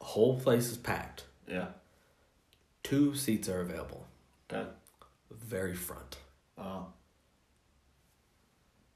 [0.00, 1.24] whole place is packed.
[1.46, 1.66] yeah.
[2.82, 4.06] Two seats are available.
[4.50, 4.66] Okay.
[5.30, 6.16] Very front.
[6.56, 6.86] Oh,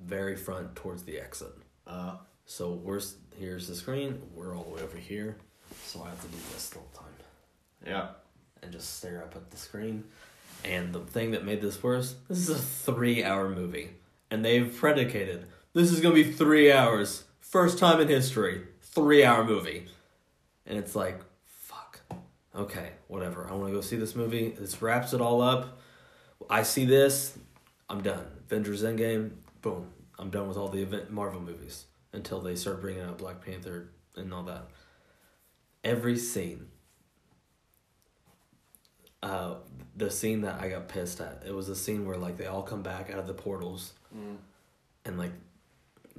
[0.01, 1.53] Very front towards the exit.
[1.87, 3.01] uh, So we're
[3.39, 4.23] here's the screen.
[4.35, 5.37] We're all the way over here.
[5.85, 7.13] So I have to do this the whole time
[7.87, 8.09] yeah.
[8.63, 10.05] and just stare up at the screen.
[10.65, 13.91] And the thing that made this worse, this is a three hour movie.
[14.31, 17.25] And they've predicated this is gonna be three hours.
[17.41, 18.63] First time in history.
[18.81, 19.87] Three hour movie.
[20.67, 22.01] And it's like, fuck.
[22.55, 23.49] Okay, whatever.
[23.51, 24.55] I wanna go see this movie.
[24.59, 25.81] This wraps it all up.
[26.51, 27.39] I see this,
[27.89, 28.27] I'm done.
[28.47, 29.31] Avengers Endgame,
[29.63, 29.89] boom.
[30.19, 33.89] I'm done with all the event Marvel movies until they start bringing out Black Panther
[34.17, 34.69] and all that.
[35.85, 36.69] Every scene,
[39.23, 39.55] uh,
[39.97, 42.63] the scene that I got pissed at, it was a scene where like they all
[42.63, 44.37] come back out of the portals, Mm.
[45.05, 45.33] and like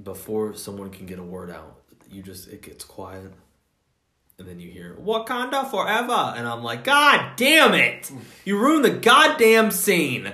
[0.01, 3.31] before someone can get a word out, you just it gets quiet,
[4.37, 8.11] and then you hear Wakanda forever, and I'm like, God damn it!
[8.45, 10.33] You ruined the goddamn scene.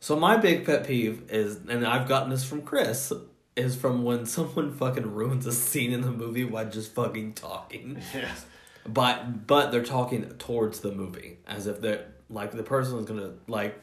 [0.00, 3.12] So my big pet peeve is, and I've gotten this from Chris,
[3.56, 8.00] is from when someone fucking ruins a scene in the movie by just fucking talking.
[8.14, 8.46] Yes.
[8.86, 13.32] But but they're talking towards the movie as if they're like the person is gonna
[13.48, 13.76] like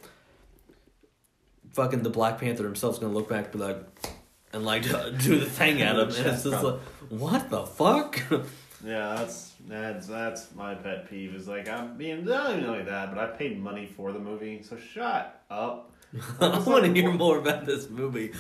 [1.74, 3.84] fucking the Black Panther himself's gonna look back and be like
[4.54, 4.84] and like
[5.20, 8.22] do the thing at him and it's just like what the fuck?
[8.86, 11.34] Yeah, that's that's that's my pet peeve.
[11.36, 14.62] Is like I'm being not even like that, but I paid money for the movie,
[14.62, 15.93] so shut up.
[16.40, 18.32] I want to hear more about this movie.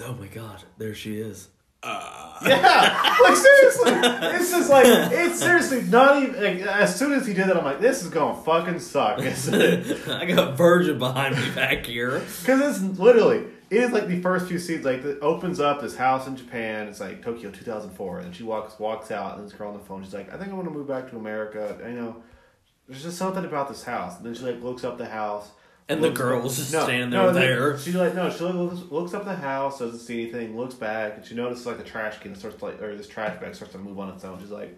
[0.00, 1.48] Oh my god, there she is.
[1.82, 2.38] Ah.
[2.44, 3.92] Yeah, like seriously,
[4.36, 6.42] it's just like it's seriously not even.
[6.42, 9.18] Like, as soon as he did that, I'm like, this is gonna fucking suck.
[9.20, 12.20] I got Virgin behind me back here.
[12.40, 14.84] Because it's literally, it is like the first few scenes.
[14.84, 16.88] Like it opens up this house in Japan.
[16.88, 20.02] It's like Tokyo 2004, and she walks walks out, and this girl on the phone.
[20.02, 21.78] She's like, I think I want to move back to America.
[21.84, 22.22] I know
[22.88, 24.16] there's just something about this house.
[24.16, 25.50] And then she like looks up the house,
[25.90, 27.90] And the girl's just no, standing no, there the- with her.
[27.90, 31.24] She like no, she looks, looks up the house, doesn't see anything, looks back, and
[31.24, 33.78] she notices like the trash can starts to, like or this trash bag starts to
[33.78, 34.38] move on its own.
[34.38, 34.76] She's like,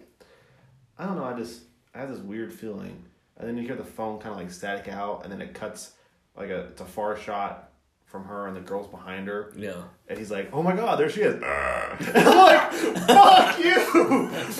[0.97, 3.03] I don't know, I just I have this weird feeling,
[3.37, 5.91] and then you hear the phone kind of like static out, and then it cuts
[6.37, 7.67] like a it's a far shot
[8.05, 9.83] from her and the girl's behind her, Yeah.
[10.09, 11.35] and he's like, oh my god, there she is.
[11.35, 13.79] and I'm like, fuck you,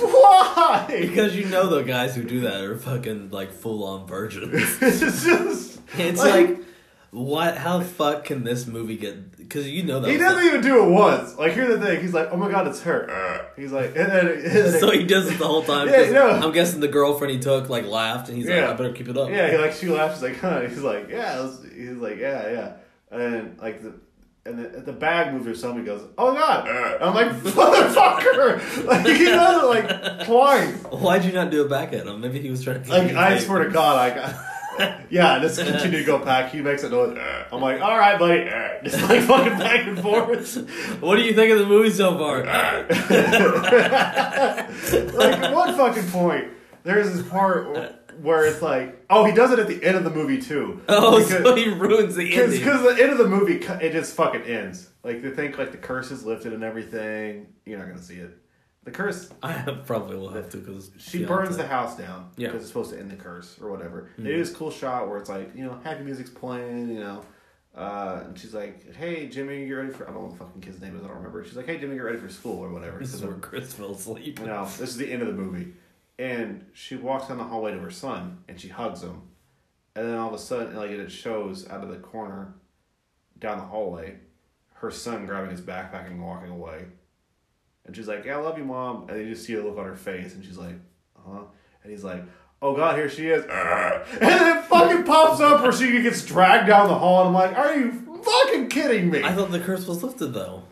[0.08, 0.86] why?
[0.90, 4.54] Because you know the guys who do that are fucking like full on virgins.
[4.82, 6.60] it's just It's like,
[7.12, 7.58] what?
[7.58, 9.36] How the fuck can this movie get?
[9.38, 10.10] Because you know that.
[10.10, 11.38] He doesn't the- even do it once.
[11.38, 12.02] Like, here's the thing.
[12.02, 13.52] He's like, oh my god, it's her.
[13.58, 15.90] He's like, and then, and then so he does it the whole time.
[15.90, 16.30] Yeah, 'cause no.
[16.30, 19.18] I'm guessing the girlfriend he took like laughed, and he's like, "I better keep it
[19.18, 20.16] up." yeah, he like she laughs.
[20.16, 20.62] She's like, huh?
[20.62, 21.42] He's like, yeah.
[21.76, 22.74] he's like, yeah, yeah.
[23.18, 23.94] And like the.
[24.44, 25.86] And the, the bag moves or something.
[25.86, 26.68] Goes, "Oh God!"
[27.00, 30.74] I'm like, "Motherfucker!" Like he does it like twice.
[31.00, 32.22] Why'd you not do it back at him?
[32.22, 32.90] Maybe he was trying to.
[32.90, 34.36] Like I swear to God, like,
[35.10, 35.40] yeah.
[35.40, 36.52] Just continue to go back.
[36.52, 37.18] He makes it noise.
[37.52, 38.44] I'm like, "All right, buddy."
[38.90, 41.02] Just like fucking back and forth.
[41.02, 42.44] What do you think of the movie so far?
[45.14, 46.48] like at one fucking point,
[46.84, 50.10] there's this part where it's like, oh, he does it at the end of the
[50.10, 50.82] movie too.
[50.90, 52.60] oh, because, so he ruins the ending.
[52.60, 54.90] because the end of the movie it just fucking ends.
[55.04, 57.48] Like they think like the curse is lifted and everything.
[57.66, 58.38] You're not gonna see it.
[58.84, 59.30] The curse.
[59.44, 59.54] I
[59.86, 62.48] probably will have to because She burns the house down Yeah.
[62.48, 64.10] because it's supposed to end the curse or whatever.
[64.18, 64.24] Mhm.
[64.24, 67.24] They do this cool shot where it's like you know happy music's playing, you know.
[67.76, 70.62] Uh, and she's like, "Hey Jimmy, you ready for?" I don't know what the fucking
[70.62, 71.04] kid's name is.
[71.04, 71.44] I don't remember.
[71.46, 73.92] She's like, "Hey Jimmy, you ready for school or whatever?" This is where Chris fell
[73.92, 74.40] asleep.
[74.40, 75.74] you know, this is the end of the movie.
[76.20, 79.22] And she walks down the hallway to her son and she hugs him.
[79.96, 82.54] And then all of a sudden, like it shows out of the corner
[83.40, 84.18] down the hallway,
[84.76, 86.86] her son grabbing his backpack and walking away.
[87.86, 89.02] And she's like, Yeah, I love you, mom.
[89.10, 90.76] And then you just see a look on her face and she's like,
[91.16, 91.44] Huh?
[91.84, 92.24] And he's like,
[92.62, 93.44] Oh god, here she is.
[93.50, 97.28] And then it fucking pops up where she gets dragged down the hall.
[97.28, 97.92] And I'm like, Are you
[98.24, 99.24] fucking kidding me?
[99.24, 100.64] I thought the curse was lifted though.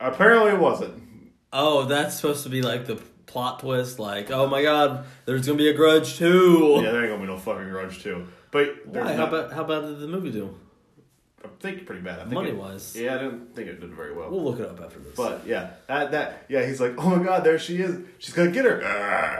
[0.00, 1.02] Apparently it wasn't.
[1.52, 3.98] Oh, that's supposed to be like the plot twist.
[3.98, 6.80] Like, oh my god, there's gonna be a Grudge too.
[6.82, 8.26] Yeah, there ain't gonna be no fucking grudge too.
[8.50, 9.14] But Why?
[9.14, 10.54] How about how bad did the movie do?
[11.44, 12.18] I think pretty bad.
[12.18, 12.94] I think Money it- wise.
[12.96, 14.30] Yeah, I don't think it did very well.
[14.30, 15.14] We'll look it up after this.
[15.16, 17.98] But yeah, that, that yeah, he's like, oh my god, there she is.
[18.18, 18.82] She's gonna get her.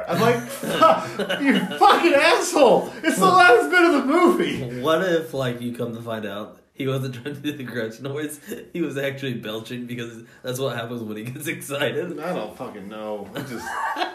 [0.08, 0.36] I'm like,
[1.42, 2.92] you fucking asshole!
[3.02, 4.80] It's the last bit of the movie.
[4.80, 8.00] What if, like, you come to find out he wasn't trying to do the grudge
[8.00, 8.40] noise?
[8.72, 12.18] He was actually belching because that's what happens when he gets excited.
[12.20, 13.28] I don't fucking know.
[13.34, 14.12] I just, I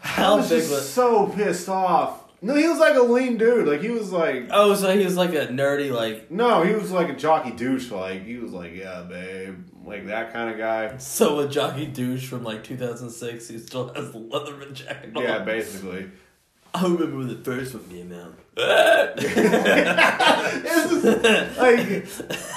[0.00, 0.88] How was big just was?
[0.88, 2.22] so pissed off.
[2.42, 3.66] No, he was like a lean dude.
[3.66, 6.90] Like he was like, Oh, so he was like a nerdy, like no, he was
[6.90, 7.90] like a jockey douche.
[7.90, 10.96] Like he was like, yeah, babe, like that kind of guy.
[10.98, 15.22] so a jockey douche from like 2006 who still has the Leatherman jacket on.
[15.22, 16.10] Yeah, basically.
[16.76, 18.34] I remember when the first one came out.
[20.62, 21.04] Just,
[21.58, 22.06] like.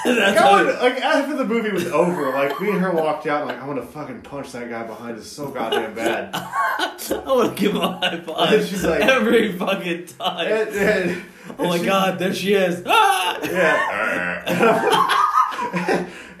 [0.04, 3.46] Like, I wanted, like after the movie was over, like me and her walked out.
[3.46, 6.30] Like I want to fucking punch that guy behind us so goddamn bad.
[6.34, 10.46] I want to give him a high five She's like- every fucking time.
[10.52, 11.22] And, and-
[11.58, 12.82] oh my she- god, there she is.
[12.86, 13.38] Ah!
[13.44, 15.16] Yeah.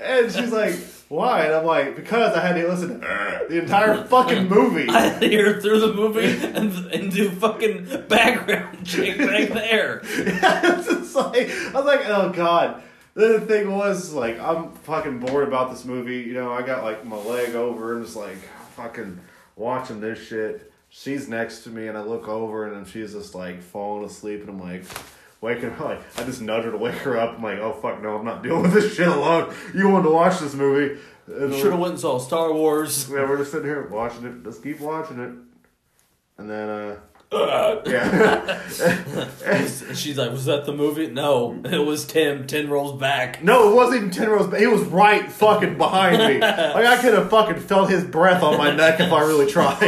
[0.00, 0.76] and she's like,
[1.10, 4.88] "Why?" And I'm like, "Because I had to listen to uh, the entire fucking movie."
[4.88, 10.00] I had to hear through the movie and, and do fucking background check back there.
[10.04, 12.82] it's just like I was like, "Oh god."
[13.14, 16.20] Then the thing was like, I'm fucking bored about this movie.
[16.20, 18.38] You know, I got like my leg over and just like
[18.76, 19.18] fucking
[19.56, 20.72] watching this shit.
[20.90, 24.48] She's next to me, and I look over, and she's just like falling asleep, and
[24.48, 24.84] I'm like.
[25.40, 27.36] Waking her, like I just nudge her to wake her up.
[27.36, 29.54] I'm like, oh fuck no, I'm not dealing with this shit alone.
[29.74, 31.00] You wanted to watch this movie.
[31.26, 33.08] And Should have went and saw Star Wars.
[33.12, 34.42] yeah, we're just sitting here watching it.
[34.44, 35.32] Just keep watching it.
[36.38, 36.96] And then, uh,
[37.86, 38.60] yeah.
[39.46, 42.46] And she's like, "Was that the movie?" No, it was Tim.
[42.48, 43.44] Ten rolls back.
[43.44, 44.46] no, it wasn't even 10 rolls.
[44.48, 46.40] but he was right fucking behind me.
[46.40, 49.78] Like, I could have fucking felt his breath on my neck if I really tried.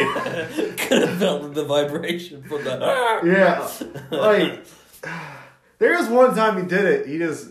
[0.78, 3.20] Could have felt the vibration from the.
[3.24, 3.68] Yeah.
[4.16, 4.64] Like,
[5.82, 7.06] there was one time he did it.
[7.08, 7.48] He just.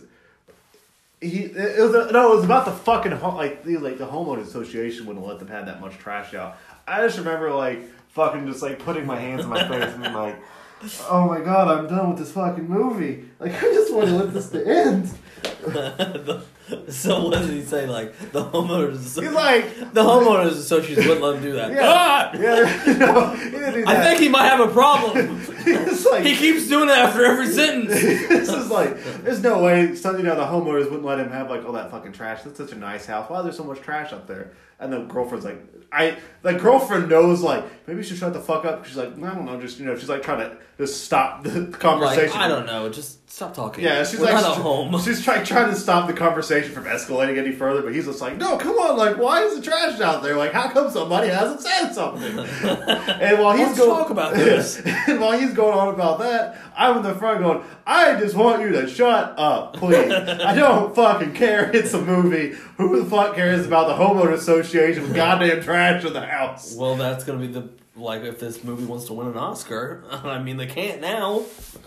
[1.20, 4.42] He it was a, no it was about the fucking like the like the homeowners
[4.42, 6.56] association wouldn't let them have that much trash out.
[6.88, 10.14] I just remember like fucking just like putting my hands in my face and being
[10.14, 10.36] like,
[11.10, 13.26] oh my god, I'm done with this fucking movie.
[13.38, 15.10] Like I just want to let this to end.
[15.62, 16.42] The-
[16.88, 17.86] so what does he say?
[17.86, 19.20] Like the homeowners.
[19.20, 21.72] He's like, the homeowners association wouldn't let him do that.
[21.72, 22.30] yeah, Ah!
[22.34, 24.04] yeah, no, he didn't do I that.
[24.06, 25.40] think he might have a problem.
[25.48, 27.90] it's like he keeps doing it after every sentence.
[27.92, 29.82] this is like, there's no way.
[29.82, 32.42] You know, the homeowners wouldn't let him have like all that fucking trash.
[32.42, 33.28] That's such a nice house.
[33.28, 34.52] Why is there so much trash up there?
[34.78, 35.60] And the girlfriend's like,
[35.92, 38.84] I, the girlfriend knows like maybe she should shut the fuck up.
[38.86, 41.66] She's like, I don't know, just you know, she's like trying to just stop the
[41.78, 42.30] conversation.
[42.30, 42.88] Like, I don't know.
[42.88, 43.84] Just stop talking.
[43.84, 45.00] Yeah, she's We're like, not at she's, home.
[45.00, 48.36] she's trying trying to stop the conversation from escalating any further, but he's just like,
[48.38, 50.36] no, come on, like, why is the trash out there?
[50.36, 52.38] Like, how come somebody hasn't said something?
[52.38, 54.80] and while he's Let's going, talk about this.
[54.84, 58.62] and while he's going on about that, I'm in the front going, I just want
[58.62, 60.12] you to shut up, please.
[60.12, 61.70] I don't fucking care.
[61.74, 62.56] It's a movie.
[62.76, 66.74] Who the fuck cares about the homeowner association with goddamn trash in the house?
[66.74, 70.04] Well, that's gonna be the like if this movie wants to win an Oscar.
[70.10, 71.44] I mean, they can't now.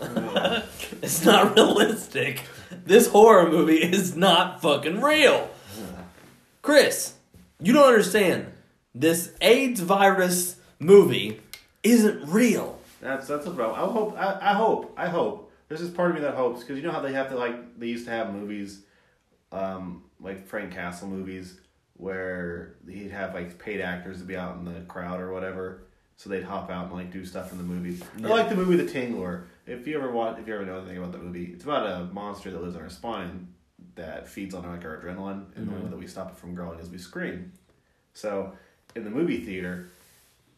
[1.02, 2.42] it's not realistic.
[2.84, 5.50] This horror movie is not fucking real.
[6.62, 7.14] Chris,
[7.60, 8.46] you don't understand.
[8.94, 11.40] This AIDS virus movie
[11.82, 12.75] isn't real.
[13.06, 13.78] That's that's a problem.
[13.78, 14.18] I hope.
[14.18, 14.92] I, I hope.
[14.96, 15.52] I hope.
[15.68, 17.78] There's this part of me that hopes because you know how they have to like
[17.78, 18.82] they used to have movies,
[19.52, 21.60] um, like Frank Castle movies
[21.98, 25.84] where he'd have like paid actors to be out in the crowd or whatever,
[26.16, 28.02] so they'd hop out and like do stuff in the movie.
[28.18, 28.26] Yeah.
[28.28, 29.44] Like the movie The Tingler.
[29.66, 32.04] If you ever watch, if you ever know anything about the movie, it's about a
[32.12, 33.48] monster that lives on our spine
[33.94, 35.84] that feeds on like our adrenaline, and the Mhm.
[35.84, 37.52] way that we stop it from growing is we scream.
[38.14, 38.52] So
[38.94, 39.88] in the movie theater,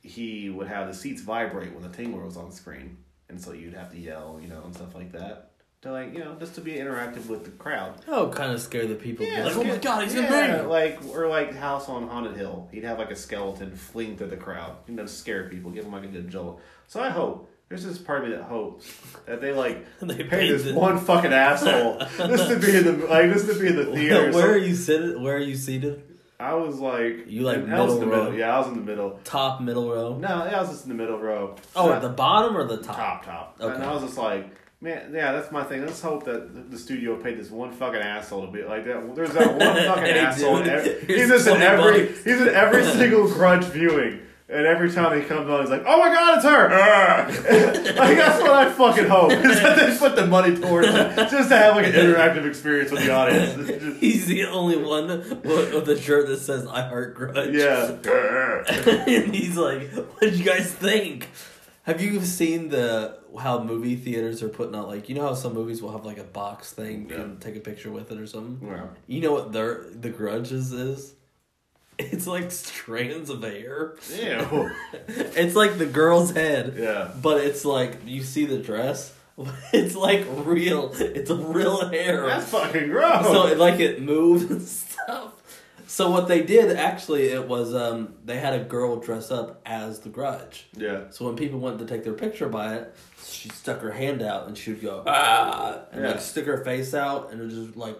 [0.03, 3.74] he would have the seats vibrate when the tingler was on screen, and so you'd
[3.74, 6.61] have to yell, you know, and stuff like that to like you know just to
[6.61, 7.94] be interactive with the crowd.
[8.09, 9.24] Oh, kind of scare the people.
[9.24, 10.68] Yeah, like, oh my god, he's yeah, gonna bring.
[10.68, 12.68] like or like House on Haunted Hill.
[12.72, 15.92] He'd have like a skeleton fling through the crowd, you know, scare people, give them
[15.92, 16.61] like a good jolt.
[16.88, 18.92] So I hope there's this part of me that hopes
[19.26, 23.07] that they like They pay this the- one fucking asshole just to be in the
[23.07, 24.22] like just to be in the theater.
[24.32, 25.20] Where So are you seated?
[25.20, 26.08] Where are you seated?
[26.41, 28.24] I was like You, like, I was in the middle row?
[28.30, 28.39] middle.
[28.39, 29.18] Yeah, I was in the middle.
[29.24, 30.16] Top, middle row.
[30.18, 31.57] No, yeah, I was just in the middle row.
[31.74, 32.97] Oh, at the bottom or the top?
[32.97, 33.57] top top.
[33.61, 33.74] Okay.
[33.74, 34.47] And I was just like,
[34.80, 35.84] man, yeah, that's my thing.
[35.84, 39.14] Let's hope that the- the studio paid this one fucking asshole to be like that.
[39.16, 40.59] There's that one fucking asshole.
[40.59, 42.22] in every, he's just in every bucks.
[42.24, 44.20] he's in every single grudge viewing.
[44.51, 47.26] And every time he comes on, he's like, "Oh my god, it's her!" Ah.
[47.28, 51.51] like that's what I fucking hope is that they put the money towards it, just
[51.51, 53.55] to have like an interactive experience with the audience.
[53.68, 57.90] Just- He's the only one with with the shirt that says "I heart grudge." yeah,
[59.07, 61.28] and he's like, "What did you guys think?"
[61.82, 65.53] Have you seen the how movie theaters are putting out like you know how some
[65.55, 67.22] movies will have like a box thing you Yeah.
[67.22, 68.66] can take a picture with it or something.
[68.66, 71.14] Well, You know what their the grudges is?
[72.12, 73.96] It's like strands of hair.
[74.14, 74.70] ew.
[75.09, 77.11] It's like the girl's head, yeah.
[77.20, 79.12] but it's like you see the dress.
[79.72, 80.92] It's like real.
[80.99, 82.26] It's a real hair.
[82.26, 83.26] That's fucking gross.
[83.26, 85.34] so it, like it moved and stuff.
[85.86, 90.01] So what they did actually, it was um, they had a girl dress up as
[90.01, 90.66] the Grudge.
[90.76, 91.05] yeah.
[91.11, 92.94] So when people wanted to take their picture by it,
[93.24, 96.11] she stuck her hand out and she would go ah and Yeah.
[96.11, 97.99] like stick her face out and it just like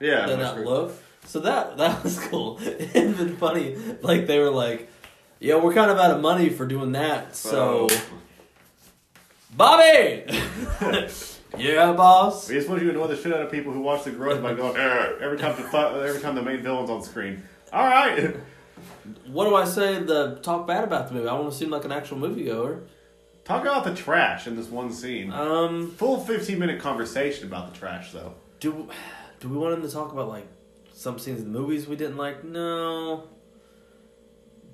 [0.00, 0.26] Yeah.
[0.26, 0.92] then that look.
[1.30, 2.58] So that that was cool.
[2.62, 3.76] It'd been funny.
[4.02, 4.90] Like they were like,
[5.38, 8.02] "Yeah, we're kind of out of money for doing that." So, Oh.
[9.56, 10.24] Bobby,
[11.58, 12.48] yeah, boss.
[12.48, 14.42] We just want you to annoy the shit out of people who watch The Grudge
[14.42, 17.42] by going "Arr," every time the fu- every time the main villain's on screen.
[17.72, 18.34] All right,
[19.28, 21.28] What do I say The talk bad about the movie?
[21.28, 22.82] I want to seem like an actual moviegoer.
[23.44, 25.32] talk about the trash in this one scene.
[25.32, 28.34] Um, Full fifteen minute conversation about the trash though.
[28.60, 28.88] do
[29.40, 30.46] do we want him to talk about like
[31.00, 32.44] some scenes in the movies we didn't like?
[32.44, 33.24] No.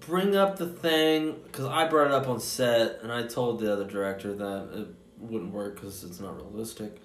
[0.00, 3.72] Bring up the thing because I brought it up on set and I told the
[3.72, 6.96] other director that it wouldn't work because it's not realistic.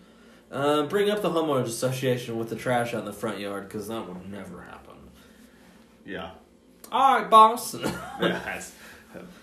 [0.51, 3.87] Um, bring up the homeowners association with the trash out in the front yard because
[3.89, 4.95] that would never happen.
[6.03, 6.31] Yeah,
[6.91, 7.71] All right, boss.
[8.19, 8.73] That's-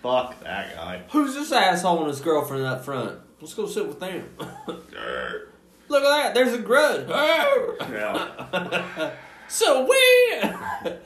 [0.03, 1.03] fuck that guy.
[1.11, 3.21] Who's this asshole and his girlfriend that front?
[3.41, 4.29] Let's go sit with them.
[4.69, 4.93] Look
[6.03, 6.35] at that.
[6.35, 7.09] There's a grudge.
[7.09, 9.13] Yeah.
[9.49, 9.89] so we.
[9.91, 10.99] Oh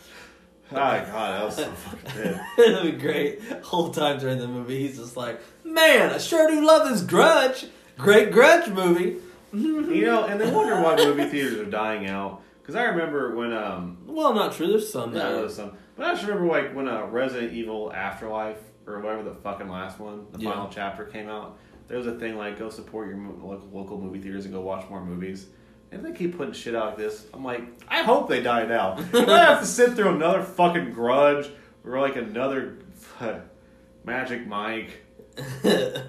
[0.70, 1.07] my god,
[1.40, 2.40] that was so fucking good.
[2.59, 3.40] It'll be great.
[3.62, 7.66] Whole time during the movie, he's just like, "Man, I sure do love this Grudge.
[7.99, 9.16] Great Grudge movie."
[9.53, 12.40] You know, and they wonder why movie theaters are dying out.
[12.62, 14.68] Because I remember when um Well, not true.
[14.68, 15.12] There's some.
[15.14, 15.72] Yeah, that there was some.
[15.97, 19.99] But I just remember like when uh, Resident Evil Afterlife or whatever the fucking last
[20.01, 20.51] one, the Yeah.
[20.53, 21.59] final chapter came out.
[21.88, 24.88] There was a thing like go support your local, local movie theaters and go watch
[24.88, 25.47] more movies.
[25.93, 27.26] And they keep putting shit out like this.
[27.34, 28.97] I'm like, I hope they die now.
[29.12, 31.51] If I have to sit through another fucking Grudge
[31.84, 32.78] or like another
[33.20, 33.40] uh,
[34.05, 34.90] Magic Mike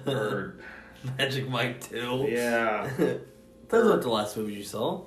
[0.06, 0.56] or
[1.18, 2.26] Magic Mike Two.
[2.28, 2.88] yeah,
[3.68, 5.02] Those aren't the last movies you saw.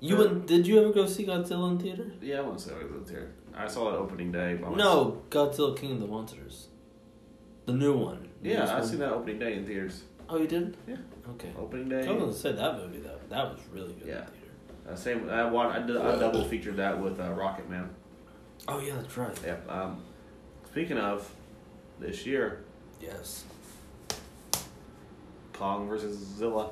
[0.00, 2.12] You went, did you ever go see Godzilla in theater?
[2.20, 3.30] Yeah, I won't say I was there.
[3.56, 4.54] I saw it opening day.
[4.54, 4.68] By.
[4.74, 6.68] No, Godzilla King of the Monsters.
[7.64, 8.28] The new one.
[8.42, 8.86] The Yeah, I one.
[8.86, 10.02] seen that opening day in theaters.
[10.28, 10.76] Oh, you did?
[10.86, 10.96] Yeah.
[11.30, 11.50] Okay.
[11.58, 11.98] Opening day.
[11.98, 12.12] I day.
[12.12, 13.18] was gonna say that movie though.
[13.28, 14.24] That was really good Yeah.
[14.90, 15.28] Uh, same.
[15.28, 15.76] I watched.
[15.82, 17.88] I, did, I double featured that with uh, Rocketman.
[18.68, 19.36] Oh yeah, that's right.
[19.44, 19.56] Yeah.
[19.68, 20.02] Um,
[20.70, 21.28] speaking of
[21.98, 22.64] this year,
[23.00, 23.44] Yes.
[25.52, 26.70] Kong versus Zilla.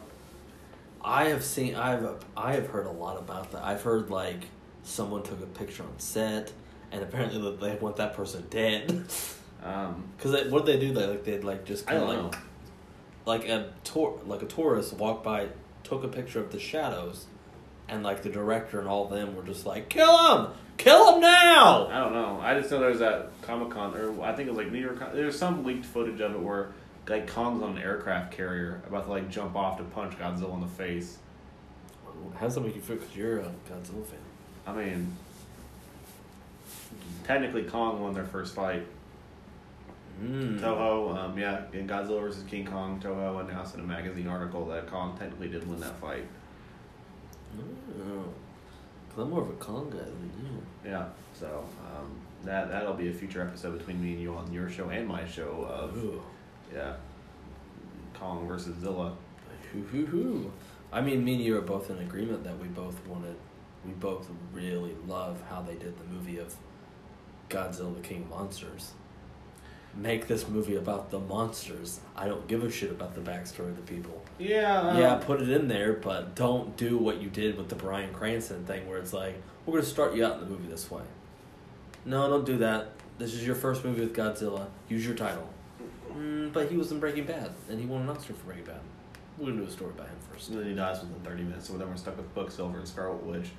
[1.02, 1.74] I have seen.
[1.74, 2.06] I've.
[2.36, 3.64] I have heard a lot about that.
[3.64, 4.44] I've heard like
[4.84, 6.52] someone took a picture on set,
[6.92, 9.04] and apparently they want that person dead.
[9.62, 10.92] Um, Because what did they do?
[10.94, 12.40] They like they'd like just I kind don't of like
[13.26, 15.48] like a tour like a tourist walked by,
[15.82, 17.26] took a picture of the shadows,
[17.88, 21.20] and like the director and all of them were just like, kill him, kill him
[21.20, 21.88] now.
[21.88, 22.40] I don't know.
[22.40, 24.98] I just know there's that Comic Con, or I think it was like New York.
[25.14, 26.72] There's some leaked footage of it where
[27.08, 30.60] like Kong's on an aircraft carrier about to like jump off to punch Godzilla in
[30.60, 31.18] the face.
[32.34, 32.96] How does that make you feel?
[32.96, 34.18] Because you're a Godzilla fan.
[34.66, 35.14] I mean,
[37.24, 38.86] technically Kong won their first fight.
[40.22, 40.60] Mm.
[40.60, 44.86] Toho, um, yeah, in Godzilla vs King Kong, Toho announced in a magazine article that
[44.86, 46.26] Kong technically did win that fight.
[48.00, 48.24] Oh.
[49.16, 50.90] I'm more of a Kong guy than you.
[50.90, 52.10] Yeah, so um,
[52.44, 55.26] that that'll be a future episode between me and you on your show and my
[55.26, 56.20] show of Ooh.
[56.74, 56.94] yeah,
[58.12, 59.16] Kong versus Zilla.
[59.72, 60.52] Hoo hoo hoo.
[60.92, 63.36] I mean, me and you are both in agreement that we both wanted,
[63.84, 66.54] we both really love how they did the movie of
[67.48, 68.92] Godzilla the King of Monsters.
[69.96, 72.00] Make this movie about the monsters.
[72.16, 74.22] I don't give a shit about the backstory of the people.
[74.38, 77.76] Yeah, um, yeah, put it in there, but don't do what you did with the
[77.76, 80.68] Bryan Cranston thing where it's like, we're going to start you out in the movie
[80.68, 81.02] this way.
[82.04, 82.88] No, don't do that.
[83.18, 84.66] This is your first movie with Godzilla.
[84.88, 85.48] Use your title.
[86.12, 88.80] Mm, but he was in Breaking Bad, and he won an Oscar for Breaking Bad.
[89.38, 90.50] We're going to do a story about him first.
[90.50, 93.22] And then he dies within 30 minutes, so then we're stuck with Quicksilver and Scarlet
[93.22, 93.50] Witch.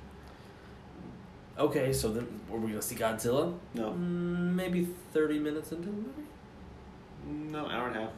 [1.58, 3.54] Okay, so then are we to see Godzilla?
[3.74, 3.90] No.
[3.92, 7.50] Mm, maybe 30 minutes into the movie?
[7.50, 8.10] No, hour and a half.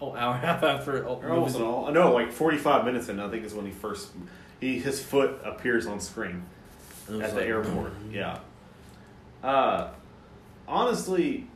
[0.00, 1.06] Oh, hour and a half after.
[1.06, 1.90] Oh, Or almost an all.
[1.92, 4.08] No, like 45 minutes in, I think is when he first.
[4.60, 6.44] he His foot appears on screen
[7.08, 7.92] And it was at the airport.
[8.10, 8.38] Yeah.
[9.42, 9.90] Uh,
[10.66, 11.46] honestly,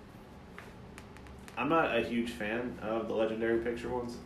[1.57, 4.17] I'm not a huge fan of the Legendary Picture ones.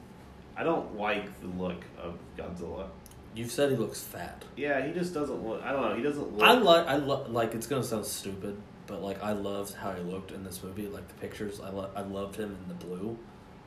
[0.57, 2.89] I don't like the look of Godzilla.
[3.37, 4.45] You've said he looks fat.
[4.57, 5.62] Yeah, he just doesn't look.
[5.62, 5.95] I don't know.
[5.95, 6.43] He doesn't look.
[6.43, 8.57] I like I lo- like it's gonna sound stupid,
[8.87, 10.87] but like I loved how he looked in this movie.
[10.89, 13.18] Like the pictures, I lo- I loved him in the blue.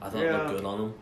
[0.02, 0.94] I thought it looked good on him.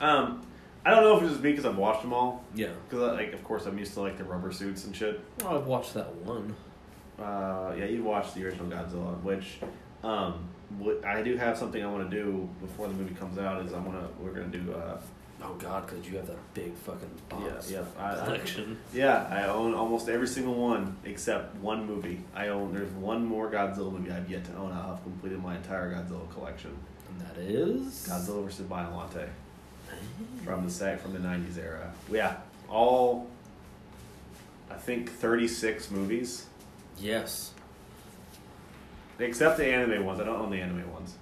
[0.00, 0.46] Um,
[0.84, 2.42] I don't know if it's just me because I've watched them all.
[2.56, 2.70] Yeah.
[2.88, 5.20] Because like, of course, I'm used to like the rubber suits and shit.
[5.44, 6.56] Oh, I've watched that one.
[7.20, 9.58] Uh, yeah, you watched the original Godzilla, which
[10.02, 10.48] um,
[10.78, 13.64] what I do have something I want to do before the movie comes out.
[13.64, 14.72] Is I want to we're gonna do.
[14.72, 14.98] Uh,
[15.42, 18.78] Oh God, because you have that big fucking box Yeah, yeah, I- I- collection.
[18.92, 22.20] yeah, I own almost every single one except one movie.
[22.34, 22.72] I own.
[22.74, 24.72] There's one more Godzilla movie I've yet to own.
[24.72, 26.76] I'll have completed my entire Godzilla collection.
[27.08, 28.66] and that is Godzilla vs.
[28.66, 29.28] Biollante
[30.44, 31.92] from the set from the '90s era.
[32.10, 32.36] Yeah,
[32.68, 33.28] all.
[34.70, 36.46] I think 36 movies.
[36.98, 37.52] Yes.
[39.18, 40.20] Except the anime ones.
[40.20, 41.14] I don't own the anime ones.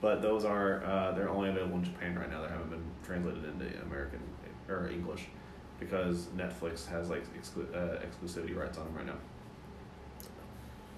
[0.00, 2.42] But those are uh, they're only available in Japan right now.
[2.42, 4.20] They haven't been translated into American
[4.68, 5.26] or English
[5.80, 9.18] because Netflix has like exclu- uh, exclusivity rights on them right now.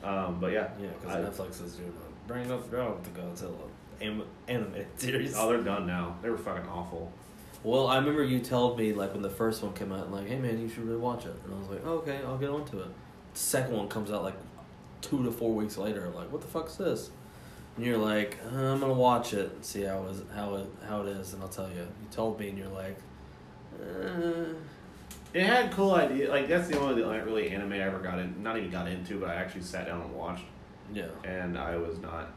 [0.03, 3.57] Um, but yeah, Yeah, because Netflix is doing a bring up the the Godzilla
[4.01, 5.35] anim- animated series.
[5.37, 6.17] oh, they're done now.
[6.23, 7.11] They were fucking awful.
[7.65, 10.37] Well, I remember you told me like when the first one came out, like, "Hey
[10.39, 12.79] man, you should really watch it," and I was like, oh, "Okay, I'll get onto
[12.79, 12.89] it."
[13.33, 14.37] The second one comes out like
[15.01, 16.07] two to four weeks later.
[16.07, 17.11] I'm like, "What the fuck's this?"
[17.79, 21.03] And you're like, uh, "I'm gonna watch it and see how is how it how
[21.03, 21.77] it is," and I'll tell you.
[21.77, 22.99] You told me, and you're like,
[23.81, 24.53] uh,
[25.33, 26.29] It had cool idea.
[26.29, 28.43] Like that's the only like, really anime I ever got in.
[28.43, 30.43] Not even got into, but I actually sat down and watched,
[30.93, 32.33] "Yeah." and I was not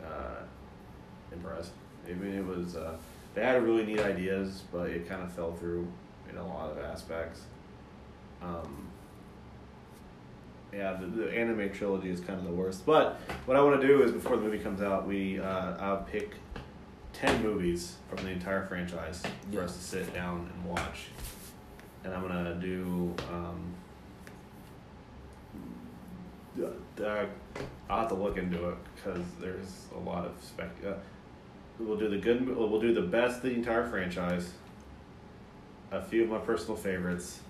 [0.00, 0.44] uh,
[1.32, 1.72] impressed.
[2.08, 2.76] I mean, it was.
[2.76, 2.96] Uh,
[3.34, 5.88] they had really neat ideas, but it kind of fell through
[6.30, 7.40] in a lot of aspects.
[8.40, 8.86] Um,
[10.76, 12.84] yeah, the, the anime trilogy is kind of the worst.
[12.84, 16.02] But what I want to do is before the movie comes out, we uh, I'll
[16.02, 16.34] pick
[17.12, 19.22] ten movies from the entire franchise
[19.52, 21.06] for us to sit down and watch,
[22.02, 23.14] and I'm gonna do.
[23.30, 23.74] Um,
[27.02, 27.26] uh,
[27.90, 30.70] I'll have to look into it because there's a lot of spec.
[30.86, 30.92] Uh,
[31.78, 32.48] we'll do the good.
[32.56, 34.50] We'll do the best the entire franchise.
[35.90, 37.40] A few of my personal favorites.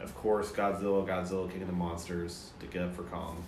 [0.00, 3.42] Of course, Godzilla, Godzilla, King of the Monsters, to get up for Kong,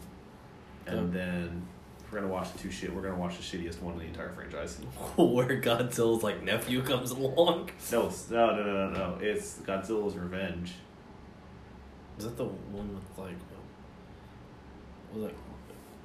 [0.87, 1.67] and then
[2.11, 2.95] we're gonna watch the two shit.
[2.95, 4.77] We're gonna watch the shittiest one in the entire franchise.
[5.17, 7.71] Where Godzilla's like nephew comes along.
[7.91, 9.19] No, it's, no, no, no, no, no.
[9.21, 10.73] It's Godzilla's Revenge.
[12.19, 13.37] Is that the one with like,
[15.15, 15.37] was like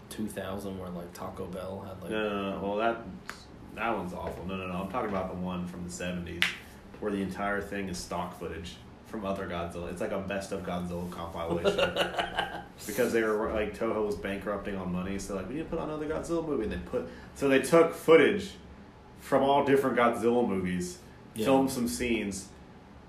[0.09, 2.11] two thousand where like Taco Bell had like?
[2.11, 2.65] No, no, no.
[2.65, 3.01] Well, that
[3.75, 4.45] that one's awful.
[4.45, 4.73] No, no, no.
[4.75, 6.45] I'm talking about the one from the '70s,
[7.01, 8.77] where the entire thing is stock footage
[9.07, 9.89] from other Godzilla.
[9.91, 11.91] It's like a best of Godzilla compilation.
[12.85, 15.79] because they were like Toho was bankrupting on money, so like we need to put
[15.79, 16.63] on another Godzilla movie.
[16.63, 18.51] And they put so they took footage
[19.19, 20.99] from all different Godzilla movies,
[21.35, 21.45] Yeah.
[21.45, 22.49] filmed some scenes.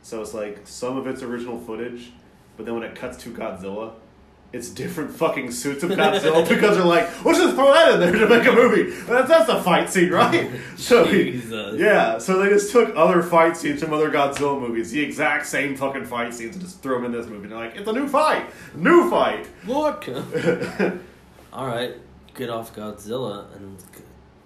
[0.03, 2.13] So it's like some of it's original footage,
[2.57, 3.93] but then when it cuts to Godzilla,
[4.53, 8.13] it's different fucking suits of Godzilla because they're like, let's just throw that in there
[8.13, 8.91] to make a movie.
[9.07, 10.51] That's that's a fight scene, right?
[10.77, 11.79] so Jesus.
[11.79, 15.77] yeah, so they just took other fight scenes from other Godzilla movies, the exact same
[15.77, 17.43] fucking fight scenes, and just threw them in this movie.
[17.45, 19.47] And they're like, it's a new fight, new fight.
[19.67, 20.09] Look.
[21.53, 21.95] All right,
[22.35, 23.77] get off Godzilla, and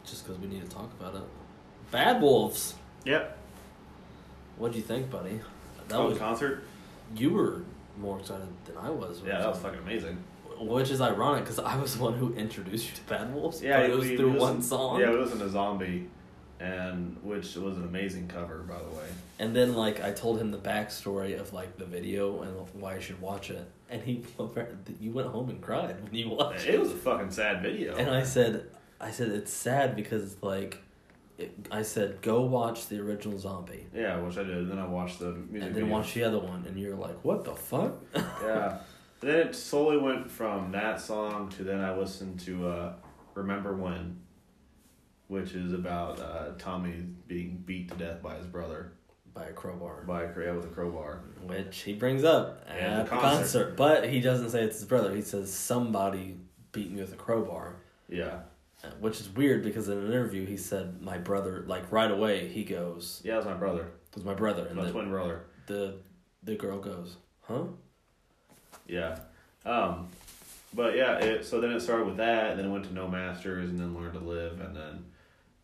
[0.04, 1.22] just because we need to talk about it,
[1.92, 2.74] Bad Wolves.
[3.04, 3.38] Yep.
[4.56, 5.40] What'd you think, buddy?
[5.88, 6.64] That Oh, was concert.
[7.16, 7.62] you were
[7.98, 9.20] more excited than I was.
[9.24, 10.22] Yeah, that was fucking amazing.
[10.58, 13.62] Which is ironic because I was the one who introduced you to Bad Wolves.
[13.62, 15.00] Yeah, it was we- through we one song.
[15.00, 16.08] Yeah, we listened to Zombie,
[16.60, 19.06] and which was an amazing cover, by the way.
[19.38, 23.00] And then like I told him the backstory of like the video and why I
[23.00, 24.24] should watch it, and he
[25.00, 27.96] you went home and cried when you watched It It was a fucking sad video.
[27.96, 28.68] And I said,
[29.00, 30.78] I said it's sad because like, it,
[31.70, 34.68] I said go watch the original Zombie, yeah, which I did.
[34.70, 35.86] Then I watched the music and then video.
[35.92, 37.94] watch the other one, and you're like, what the fuck?
[38.14, 38.78] yeah.
[39.20, 42.92] Then it slowly went from that song to then I listened to uh,
[43.34, 44.18] "Remember When,"
[45.28, 48.94] which is about uh, Tommy being beat to death by his brother
[49.32, 51.20] By a crowbar, by a cra- with a crowbar.
[51.46, 53.30] which he brings up Yeah, at the concert.
[53.38, 53.76] concert.
[53.76, 55.14] but he doesn't say it's his brother.
[55.14, 56.38] He says somebody
[56.72, 57.76] beat me with a crowbar.
[58.08, 58.40] Yeah,
[59.00, 62.64] Which is weird because in an interview he said my brother like right away he
[62.64, 65.44] goes yeah, it was my brother, it was my brother and my the, twin brother.
[65.66, 65.94] the
[66.42, 67.64] the girl goes huh
[68.86, 69.18] Yeah.
[69.64, 70.08] Um,
[70.74, 73.06] but yeah, it, so then it started with that, and then it went to No
[73.06, 75.04] Masters, and then learned to Live, and then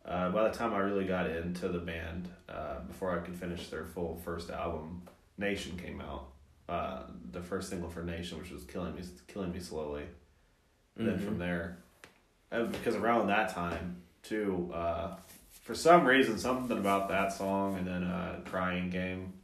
[0.05, 3.69] uh, by the time I really got into the band, uh, before I could finish
[3.69, 5.03] their full first album,
[5.37, 6.29] Nation came out.
[6.69, 7.03] Uh,
[7.33, 10.05] the first single for Nation, which was killing me, killing me slowly.
[10.97, 11.88] And then from there, uh,
[12.51, 15.17] because around that time too, uh,
[15.63, 19.35] for some reason, something about that song, and then uh, Crying Game.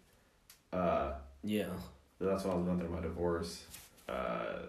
[0.73, 1.67] Uh, yeah
[2.21, 3.65] that's when I was going through my divorce,
[4.09, 4.63] uh,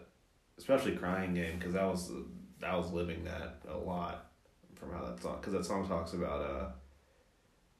[0.57, 2.11] especially "Crying Game" because that was
[2.59, 4.27] that was living that a lot
[4.75, 6.65] from how that song because that song talks about uh,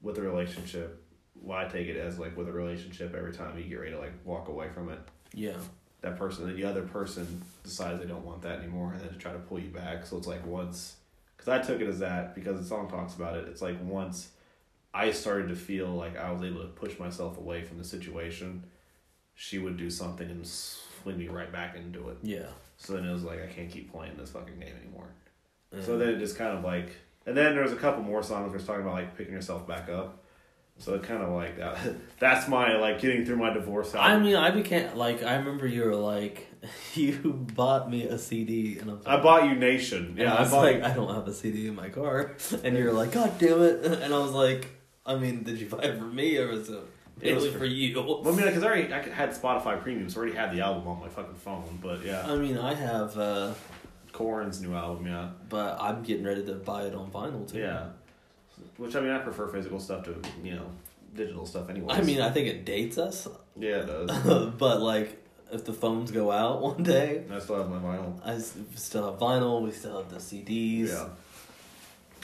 [0.00, 1.02] with a relationship.
[1.34, 3.98] Well, I take it as like with a relationship, every time you get ready to
[3.98, 4.98] like walk away from it,
[5.34, 5.56] yeah
[6.02, 9.32] that person, the other person decides they don't want that anymore, and then to try
[9.32, 10.06] to pull you back.
[10.06, 10.96] So it's like once,
[11.36, 13.48] because I took it as that because the song talks about it.
[13.48, 14.28] It's like once
[14.94, 18.64] I started to feel like I was able to push myself away from the situation,
[19.34, 22.16] she would do something and swing me right back into it.
[22.22, 22.46] yeah
[22.78, 25.08] So then it was like I can't keep playing this fucking game anymore.
[25.72, 25.98] And- So mm-hmm.
[26.00, 26.92] then it just kind of like,
[27.26, 29.88] and then there's a couple more songs where it's talking about like picking yourself back
[29.88, 30.24] up.
[30.78, 31.78] So it kind of like that.
[32.18, 33.94] That's my like getting through my divorce.
[33.94, 36.46] I mean, I became like I remember you were like
[36.94, 37.14] you
[37.54, 40.14] bought me a CD and I was I bought you Nation.
[40.18, 40.64] Yeah, I I was bought.
[40.64, 43.84] like I don't have a CD in my car and you're like God damn it
[43.86, 44.68] and I was like
[45.06, 46.80] I mean did you buy it for me or was it
[47.22, 47.94] It was for- for you?
[48.02, 50.60] well, I mean, because I already I had Spotify Premium, so I already had the
[50.60, 51.78] album on my fucking phone.
[51.80, 53.54] But yeah, I mean I have, uh,
[54.12, 57.58] Korn's new album, yeah, but I'm getting ready to buy it on vinyl too.
[57.58, 57.86] yeah.
[58.76, 60.70] Which I mean, I prefer physical stuff to you know
[61.14, 61.94] digital stuff anyway.
[61.94, 63.26] I mean I think it dates us,
[63.58, 64.50] yeah, it does.
[64.58, 65.22] but like
[65.52, 68.20] if the phones go out one day, I still have my vinyl.
[68.24, 69.62] I still have vinyl.
[69.62, 70.88] We still have the CDs.
[70.88, 71.08] Yeah.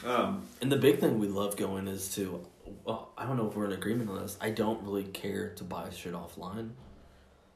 [0.04, 0.42] Um.
[0.60, 2.44] And the big thing we love going is to,
[2.84, 4.36] well, I don't know if we're in agreement on this.
[4.40, 6.70] I don't really care to buy shit offline.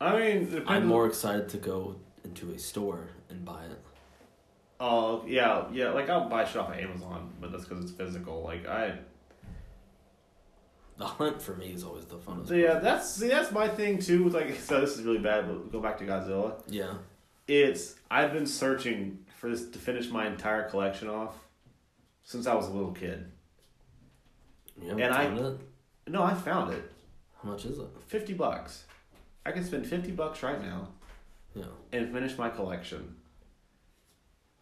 [0.01, 3.83] I mean, I'm more excited to go into a store and buy it.
[4.79, 5.91] Oh yeah, yeah.
[5.91, 8.43] Like I'll buy shit off of Amazon, but that's because it's physical.
[8.43, 8.99] Like I,
[10.99, 12.49] The hunt for me is always the funnest.
[12.49, 14.25] so yeah, that's see, that's my thing too.
[14.25, 15.47] With like, so this is really bad.
[15.49, 16.61] But go back to Godzilla.
[16.69, 16.95] Yeah.
[17.49, 21.35] It's I've been searching for this to finish my entire collection off
[22.23, 23.31] since I was a little kid.
[24.83, 25.61] You And I- it?
[26.09, 26.93] No, I found it.
[27.43, 27.87] How much is it?
[28.07, 28.85] Fifty bucks.
[29.45, 30.89] I can spend fifty bucks right now
[31.55, 31.65] Yeah.
[31.93, 33.16] and finish my collection.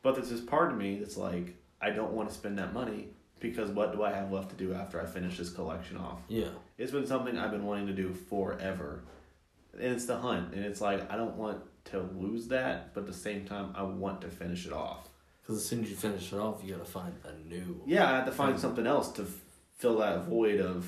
[0.04, 3.08] But there's this part of me that's like, I don't want to spend that money
[3.40, 6.20] because what do I have left to do after I finish this collection off?
[6.28, 6.50] Yeah.
[6.76, 9.00] It's been something I've been wanting to do forever.
[9.72, 10.52] And it's the hunt.
[10.52, 13.82] And it's like, I don't want to lose that, but at the same time, I
[13.82, 15.08] want to finish it off.
[15.40, 17.82] Because as soon as you finish it off, you gotta find a new.
[17.86, 19.26] Yeah, I have to find something else to
[19.78, 20.86] fill that void of,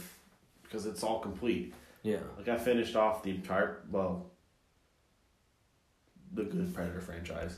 [0.63, 1.75] because it's all complete.
[2.03, 2.21] Yeah.
[2.37, 4.31] Like, I finished off the entire, well,
[6.33, 7.57] the good Predator franchise.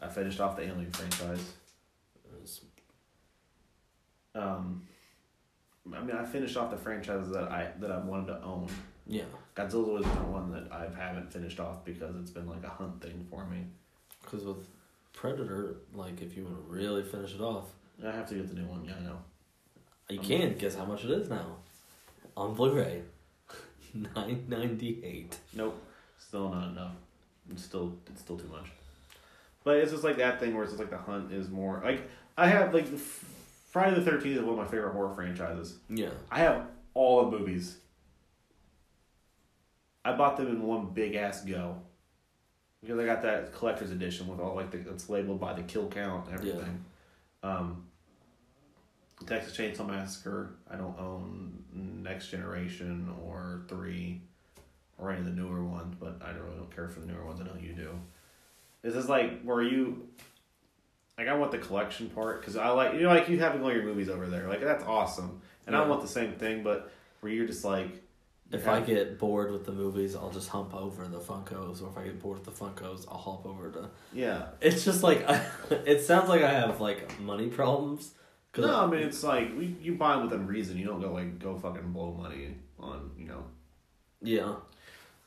[0.00, 1.52] I finished off the Alien franchise.
[4.34, 4.82] Um,
[5.94, 8.68] I mean, I finished off the franchises that I that I wanted to own.
[9.06, 9.22] Yeah,
[9.54, 13.00] Godzilla was the one that I haven't finished off because it's been like a hunt
[13.00, 13.64] thing for me.
[14.22, 14.66] because with
[15.12, 17.66] Predator, like if you want to really finish it off,
[18.04, 18.84] I have to get the new one.
[18.84, 19.18] Yeah, I know.
[20.10, 20.58] you Um, can.
[20.58, 21.56] Guess how much it is now?
[22.36, 23.02] On Blu-ray,
[23.94, 25.38] nine ninety eight.
[25.54, 25.80] Nope,
[26.18, 26.92] still not enough.
[27.50, 28.66] It's still it's still too much.
[29.66, 32.08] But it's just like that thing where it's just like the hunt is more like
[32.38, 35.78] I have like Friday the Thirteenth is one of my favorite horror franchises.
[35.90, 37.78] Yeah, I have all the movies.
[40.04, 41.78] I bought them in one big ass go.
[42.80, 45.88] Because I got that collector's edition with all like the it's labeled by the kill
[45.88, 46.84] count and everything.
[47.42, 47.86] Um
[49.26, 51.64] Texas Chainsaw Massacre, I don't own
[52.04, 54.20] Next Generation or three
[54.96, 57.26] or any of the newer ones, but I don't really don't care for the newer
[57.26, 57.90] ones, I know you do.
[58.86, 60.06] This is like where you
[61.18, 63.72] like I want the collection part because I like you know like you having all
[63.72, 67.32] your movies over there like that's awesome and I want the same thing but where
[67.32, 68.02] you're just like
[68.52, 68.74] if Yeah.
[68.74, 72.04] I get bored with the movies, I'll just hump over the Funkos, or if I
[72.04, 73.88] get bored with the Funkos, I'll hop over to.
[74.12, 75.44] yeah It's just like I,
[75.84, 78.14] it sounds like I have like money problems.
[78.56, 81.40] no I mean it's like we, you buy them within reason you don't go like
[81.40, 83.42] go fucking blow money on you know
[84.22, 84.54] yeah,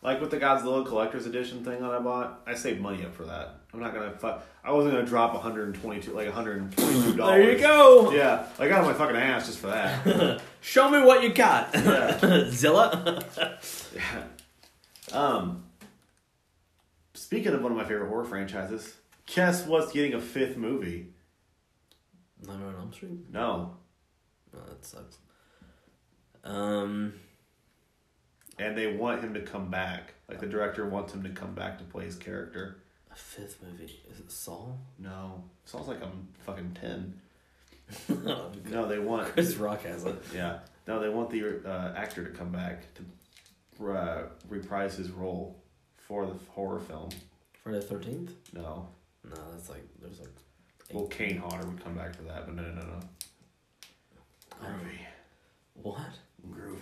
[0.02, 3.26] like with the Godzilla collector's edition thing that I bought I saved money up for
[3.26, 7.60] that I'm not gonna fuck I wasn't gonna drop 122 like 122 dollars there you
[7.60, 8.12] go.
[8.12, 12.46] yeah I got my fucking ass just for that Show me what you got, Yeah.
[12.50, 13.24] Zilla.
[13.96, 14.24] Yeah.
[15.12, 15.64] Um.
[17.14, 18.94] Speaking of one of my favorite horror franchises,
[19.26, 21.08] guess what's getting a fifth movie?
[22.46, 23.32] Nightmare on Elm Street.
[23.32, 23.76] No,
[24.56, 25.18] Oh, that sucks.
[26.44, 27.14] Um,
[28.60, 30.14] and they want him to come back.
[30.28, 32.78] Like the director wants him to come back to play his character.
[33.12, 34.78] a fifth movie is it Saul?
[35.00, 37.20] No, sounds like I'm fucking ten.
[38.24, 39.30] no, No, they want.
[39.34, 40.16] Chris Rock has it.
[40.36, 45.56] Yeah, no, they want the uh, actor to come back to uh, reprise his role
[45.98, 47.10] for the horror film.
[47.64, 48.32] Friday the Thirteenth.
[48.54, 48.88] No,
[49.24, 50.30] No, that's like there's like.
[50.94, 53.00] well, Kane Hodder would come back for that, but no, no, no, no.
[54.62, 55.00] Groovy,
[55.82, 55.98] What?
[56.48, 56.82] groovy.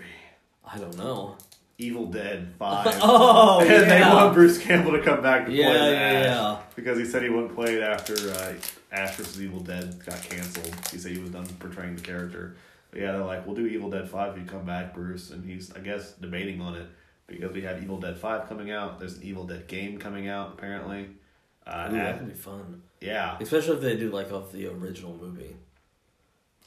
[0.65, 1.37] I don't know.
[1.77, 2.99] Evil Dead Five.
[3.01, 6.57] oh and they want Bruce Campbell to come back to yeah, play yeah, Ash yeah.
[6.75, 8.53] because he said he wouldn't play it after uh,
[8.91, 10.73] Ash vs Evil Dead got canceled.
[10.91, 12.55] He said he was done portraying the character.
[12.89, 15.45] But yeah, they're like, "We'll do Evil Dead Five if you come back, Bruce." And
[15.45, 16.87] he's, I guess, debating on it
[17.27, 18.97] because we have Evil Dead Five coming out.
[18.97, 21.09] There's an Evil Dead game coming out apparently.
[21.65, 25.13] Uh, Ooh, that could be fun, yeah, especially if they do like of the original
[25.17, 25.53] movie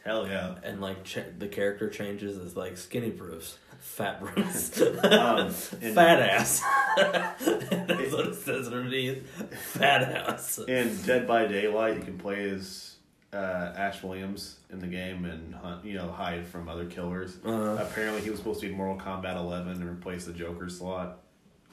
[0.04, 0.54] hell yeah.
[0.62, 5.54] and like ch- the character changes is like skinny Bruce, fat Bruce, Um, and-
[5.94, 6.62] fat ass.
[6.96, 9.26] That's what it says underneath.
[9.72, 10.58] Fat ass.
[10.58, 12.96] In Dead by Daylight, you can play as
[13.32, 13.36] uh,
[13.76, 17.38] Ash Williams in the game and hunt, you know, hide from other killers.
[17.44, 20.68] Uh, Apparently, he was supposed to be in Mortal Kombat 11 and replace the Joker
[20.68, 21.18] slot,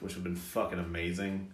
[0.00, 1.52] which would have been fucking amazing.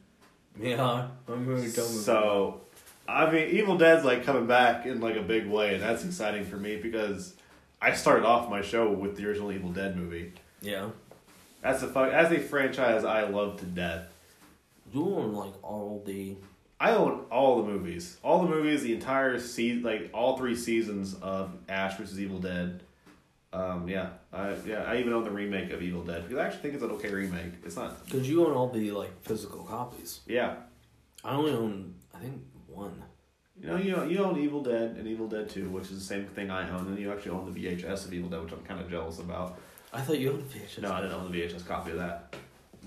[0.61, 2.61] yeah, I'm really done with So,
[3.07, 6.45] I mean, Evil Dead's like coming back in like a big way, and that's exciting
[6.45, 7.35] for me because
[7.81, 10.33] I started off my show with the original Evil Dead movie.
[10.63, 10.91] Yeah,
[11.61, 12.11] That's a fuck.
[12.11, 14.07] That's a franchise I love to death.
[14.93, 16.37] you own like all the.
[16.81, 21.15] I own all the movies, all the movies, the entire season, like all three seasons
[21.15, 22.83] of Ash vs Evil Dead.
[23.53, 26.63] Um, yeah, I yeah, I even own the remake of Evil Dead because I actually
[26.63, 27.53] think it's an okay remake.
[27.65, 28.09] It's not.
[28.11, 30.21] Cause you own all the like physical copies.
[30.27, 30.57] Yeah,
[31.23, 32.43] I only own I think
[32.75, 33.03] one.
[33.61, 36.05] you know, you own, you own Evil Dead and Evil Dead Two, which is the
[36.05, 38.63] same thing I own, and you actually own the VHS of Evil Dead, which I'm
[38.65, 39.59] kind of jealous about.
[39.93, 40.83] I thought you owned a VHS.
[40.83, 42.35] No, I didn't own the VHS copy of that,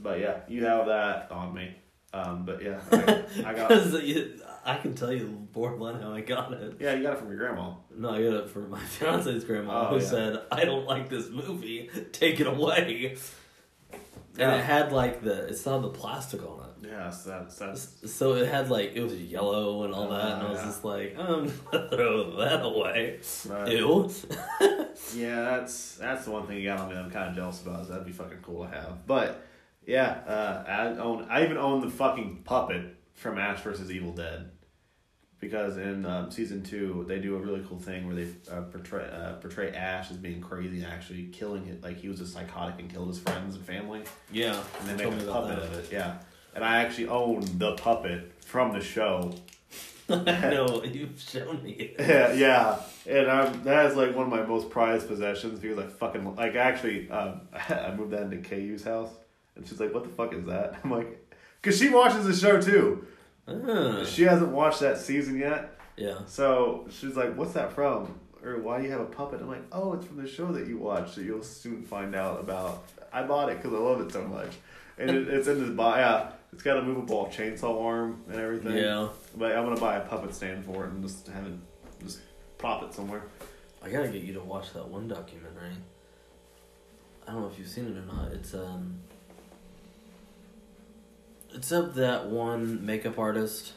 [0.02, 1.76] but yeah, you have that on me.
[2.14, 3.70] Um, but yeah, I, I got.
[3.70, 6.76] Because I can tell you borderline how I got it.
[6.80, 7.72] Yeah, you got it from your grandma.
[7.96, 10.10] No, I got it from my fiance's grandma Oh, who yeah.
[10.10, 13.16] said, I don't like this movie, take it away.
[14.38, 14.52] Yeah.
[14.52, 16.67] And it had like the, it's not the plastic on it.
[16.98, 20.50] Yes, that's that's So it had like, it was yellow and all that, and I
[20.50, 20.66] was Oh, yeah.
[20.68, 23.20] just like, I'm gonna throw that away.
[23.48, 23.72] right.
[23.72, 24.10] Ew.
[25.16, 26.96] Yeah, that's that's the one thing you got on me.
[26.96, 27.82] I'm kind of jealous about.
[27.84, 29.06] Is that'd be fucking cool to have.
[29.06, 29.46] But
[29.86, 31.28] yeah, uh, I own.
[31.30, 34.50] I even own the fucking puppet from Ash versus Evil Dead,
[35.40, 39.08] because in um, season two they do a really cool thing where they uh, portray
[39.10, 41.84] uh, portray Ash as being crazy and actually killing it.
[41.84, 44.60] Like he was a psychotic and killed his friends and family, Yeah.
[44.80, 45.92] and they make a puppet of it.
[45.92, 46.16] Yeah,
[46.58, 49.32] and I actually own the puppet from the show.
[50.10, 51.96] no, you've shown me it.
[52.00, 55.86] Yeah, yeah, and um, that is like one of my most prized possessions because I
[55.86, 59.12] fucking like actually um, I moved that into KU's house
[59.56, 61.30] and she's like, "What the fuck is that?" I'm like,
[61.62, 63.06] "Cause she watches the show too."
[63.48, 64.04] Ah.
[64.06, 66.20] She hasn't watched that season yet, Yeah.
[66.26, 69.42] so she's like, "What's that from?" Or why do you have a puppet?
[69.42, 72.40] I'm like, "Oh, it's from the show that you watch that you'll soon find out
[72.40, 74.52] about." I bought it because I love it so much,
[74.98, 75.98] and it, it's in this box.
[75.98, 78.78] Yeah, it's got a movable chainsaw arm and everything.
[78.78, 79.10] Yeah.
[79.36, 81.54] But I'm gonna buy a puppet stand for it and just have it
[82.04, 82.20] just
[82.58, 83.24] prop it somewhere.
[83.84, 85.74] I gotta get you to watch that one documentary.
[87.28, 88.32] I don't know if you've seen it or not.
[88.32, 89.00] It's um.
[91.54, 93.74] It's of that one makeup artist,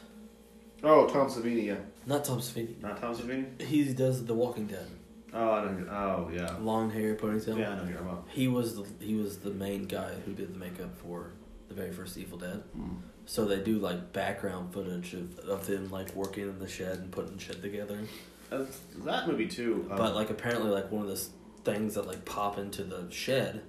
[0.83, 1.75] Oh, Tom Savini, yeah.
[2.05, 2.79] not Tom Savini.
[2.81, 3.61] Not Tom Savini?
[3.61, 4.87] He does The Walking Dead.
[5.33, 6.57] Oh, I don't Oh, yeah.
[6.59, 7.57] Long hair, ponytail.
[7.57, 8.27] Yeah, I know you're about.
[8.29, 11.31] He was the he was the main guy who did the makeup for
[11.73, 12.63] the very first Evil Dead.
[12.73, 12.95] Hmm.
[13.25, 17.11] So they do like background footage of, of him like working in the shed and
[17.11, 17.99] putting shit together.
[18.51, 18.65] Uh,
[19.05, 19.87] that movie too.
[19.89, 21.23] um, But like apparently like one of the
[21.63, 23.61] things that like pop into the shed.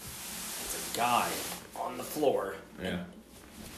[0.00, 1.28] It's a guy
[1.78, 3.04] on the floor yeah,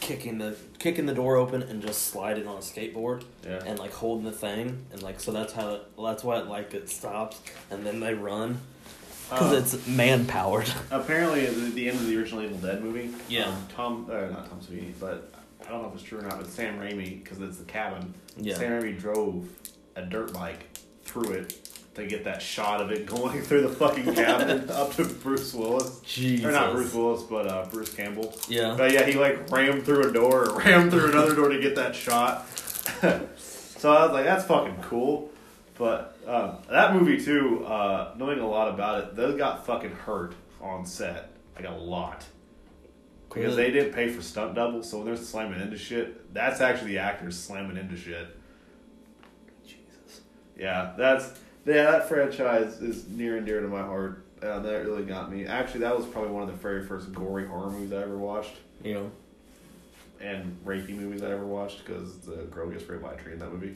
[0.01, 3.63] kicking the kicking the door open and just sliding on a skateboard yeah.
[3.65, 6.75] and like holding the thing and like so that's how it, that's why it like
[6.75, 7.41] it stops
[7.71, 8.61] and then they run
[9.33, 10.69] because Uh, it's man powered.
[10.91, 13.11] apparently at the, the end of the original Evil Dead movie.
[13.29, 13.47] Yeah.
[13.49, 15.33] um, Tom, uh, not Tom Savini, but
[15.67, 16.39] I don't know if it's true or not.
[16.39, 18.15] But Sam Raimi, because it's the cabin.
[18.37, 18.55] Yeah.
[18.55, 19.49] Sam Raimi drove
[19.97, 20.65] a dirt bike
[21.05, 21.59] through it
[21.95, 26.01] to get that shot of it going through the fucking cabin up to Bruce Willis.
[26.01, 26.47] Jesus.
[26.47, 28.35] Or not Bruce Willis, but uh, Bruce Campbell.
[28.49, 28.75] Yeah.
[28.77, 31.75] But yeah, he like rammed through a door, or rammed through another door to get
[31.77, 32.49] that shot.
[33.37, 35.31] so I was like, that's fucking cool.
[35.77, 40.35] But um, that movie too, uh, knowing a lot about it, they got fucking hurt
[40.61, 42.25] on set, like a lot,
[43.29, 43.57] because Really?
[43.57, 44.89] they didn't pay for stunt doubles.
[44.91, 48.29] So when they're slamming into shit, that's actually the actors slamming into shit.
[49.67, 50.21] Jesus.
[50.59, 51.91] Yeah, that's yeah.
[51.93, 54.25] That franchise is near and dear to my heart.
[54.43, 55.47] Uh, that really got me.
[55.47, 58.57] Actually, that was probably one of the very first gory horror movies I ever watched,
[58.83, 59.11] You know.
[60.21, 63.39] and rapey movies I ever watched because the girl gets raped by a tree in
[63.39, 63.75] that movie.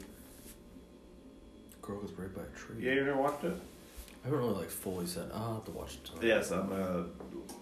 [1.87, 2.77] Girl was raped by a tree.
[2.85, 3.57] Yeah, you never watched it?
[4.25, 5.31] I haven't really like fully said.
[5.33, 6.05] I'll have to watch it.
[6.05, 6.25] tonight.
[6.25, 6.73] Yes, I'm.
[6.73, 7.03] Uh,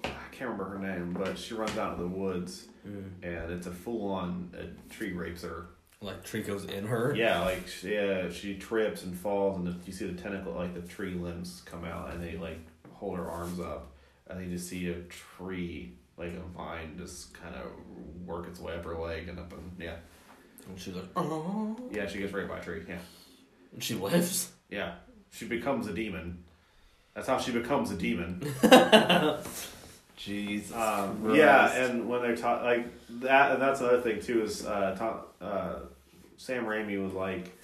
[0.04, 3.04] I can't remember her name, but she runs out of the woods, Mm.
[3.22, 4.50] and it's a full-on
[4.90, 5.66] tree rapes her.
[6.02, 7.14] Like tree goes in her.
[7.16, 10.74] Yeah, like she, yeah, she trips and falls, and the, you see the tentacle, like
[10.74, 12.58] the tree limbs come out, and they like
[12.92, 13.92] hold her arms up,
[14.28, 17.62] and then you just see a tree, like a vine, just kind of
[18.26, 19.96] work its way up her leg and up, and yeah,
[20.68, 21.76] And she's like, oh.
[21.90, 22.82] yeah, she gets raped by a tree.
[22.88, 22.98] Yeah,
[23.74, 24.50] And she lives.
[24.70, 24.94] yeah,
[25.30, 26.38] she becomes a demon.
[27.14, 28.42] That's how she becomes a demon.
[30.16, 30.74] Jesus.
[30.74, 32.86] Um, yeah, and when they're taught like
[33.20, 35.74] that, and that's another thing too is uh, Tom, uh,
[36.36, 37.56] Sam Raimi was like,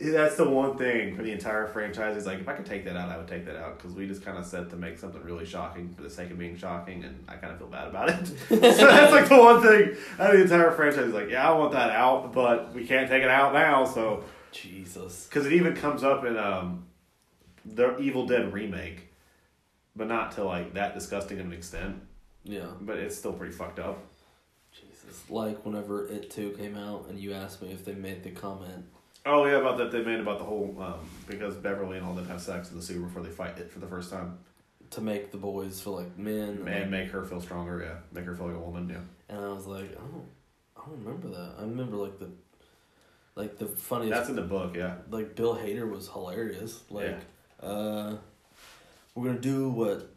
[0.00, 2.16] that's the one thing for the entire franchise.
[2.16, 4.08] He's like, if I could take that out, I would take that out because we
[4.08, 7.04] just kind of set to make something really shocking for the sake of being shocking,
[7.04, 8.26] and I kind of feel bad about it.
[8.48, 11.04] so that's like the one thing out of the entire franchise.
[11.04, 14.24] He's like, yeah, I want that out, but we can't take it out now, so
[14.62, 15.26] Jesus.
[15.28, 16.86] because it even comes up in um,
[17.64, 19.08] the Evil Dead remake,
[19.94, 21.96] but not to like that disgusting of an extent.
[22.44, 22.66] Yeah.
[22.80, 23.98] But it's still pretty fucked up.
[24.72, 25.28] Jesus.
[25.28, 28.84] Like whenever it too came out, and you asked me if they made the comment.
[29.24, 32.28] Oh yeah, about that they made about the whole um, because Beverly and all them
[32.28, 34.38] have sex in the sewer before they fight it for the first time,
[34.90, 37.82] To make the boys feel like men, and, and make her feel stronger.
[37.84, 38.88] Yeah, make her feel like a woman.
[38.88, 40.28] Yeah, and I was like, I don't,
[40.76, 41.54] I don't remember that.
[41.58, 42.28] I remember like the,
[43.36, 44.74] like the funniest that's in the book.
[44.76, 46.80] Yeah, like Bill Hader was hilarious.
[46.90, 47.18] Like,
[47.62, 48.14] uh,
[49.14, 50.10] we're gonna do what,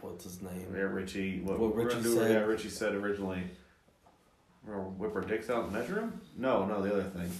[0.00, 0.68] what's his name?
[0.74, 0.82] yeah.
[0.82, 1.40] Richie.
[1.40, 2.14] What, What we're Richie gonna do?
[2.16, 2.30] said.
[2.30, 3.42] Yeah, Richie said originally.
[4.66, 6.20] We're gonna whip our dicks out and measure them?
[6.36, 7.30] No, no, the other thing.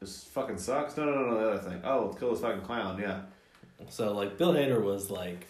[0.00, 0.96] This fucking sucks.
[0.96, 1.80] No, no, no, no, the other thing.
[1.84, 2.98] Oh, let's kill this fucking clown.
[3.00, 3.20] Yeah,
[3.88, 5.46] So like Bill Hader was like,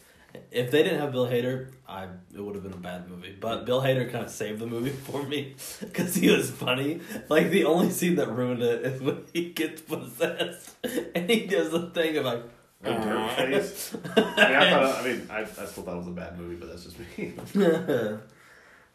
[0.50, 3.36] if they didn't have Bill Hader, I it would have been a bad movie.
[3.38, 7.00] But Bill Hader kind of saved the movie for me because he was funny.
[7.28, 10.74] Like the only scene that ruined it is when he gets possessed
[11.14, 12.42] and he does the thing of like.
[12.82, 13.96] Dirt face.
[14.14, 15.00] I mean, I thought.
[15.00, 17.32] I mean, I, I still thought it was a bad movie, but that's just me.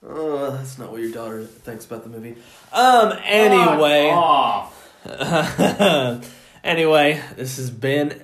[0.04, 2.36] oh, that's not what your daughter thinks about the movie.
[2.72, 3.18] Um.
[3.24, 4.14] Anyway.
[6.64, 8.22] Anyway, this has been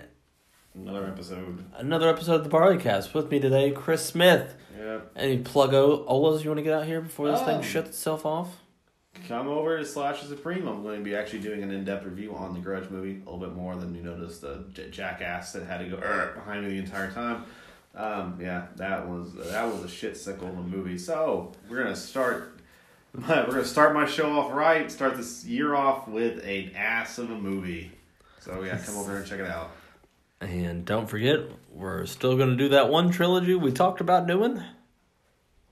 [0.75, 1.63] Another episode.
[1.77, 3.13] another episode of the Barleycast.
[3.13, 4.55] With me today, Chris Smith.
[4.77, 4.99] Yeah.
[5.15, 8.25] Any pluggo olas you want to get out here before this thing Um, shuts itself
[8.25, 8.49] off?
[9.29, 10.67] Come over to Slash the Supreme.
[10.67, 13.39] I'm going to be actually doing an in-depth review on the Grudge movie, a little
[13.39, 16.71] bit more than you noticed the j- jackass that had to go "Arr!" behind me
[16.71, 17.45] the entire time.
[17.95, 20.97] Um, yeah, that was that was a shit sickle of a movie.
[20.97, 22.51] So we're gonna start.
[23.15, 24.91] We're gonna start my show off right.
[24.91, 27.93] Start this year off with an ass of a movie.
[28.41, 29.71] So yeah, come over and check it out.
[30.41, 31.39] And don't forget,
[31.71, 34.61] we're still going to do that one trilogy we talked about doing.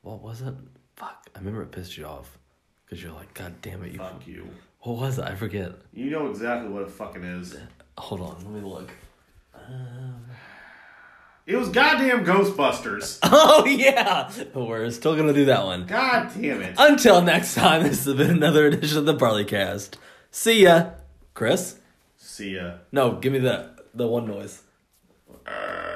[0.02, 0.54] What was it?
[0.96, 2.38] Fuck, I remember it pissed you off
[2.86, 3.98] because you're like, God damn it, you.
[4.00, 4.50] Fuck you.
[4.82, 5.26] What was it?
[5.26, 5.72] I forget.
[5.94, 7.56] You know exactly what it fucking is.
[7.98, 8.92] Hold on, let me look.
[9.56, 10.26] Um,
[11.46, 13.20] it was goddamn Ghostbusters.
[13.36, 15.86] Oh yeah, we're still gonna do that one.
[15.86, 16.76] God damn it.
[16.78, 19.98] Until next time, this has been another edition of the Barley Cast.
[20.32, 20.92] See ya,
[21.34, 21.80] Chris.
[22.18, 22.76] See ya.
[22.92, 24.62] No, give me the the one noise.
[25.46, 25.93] Uh,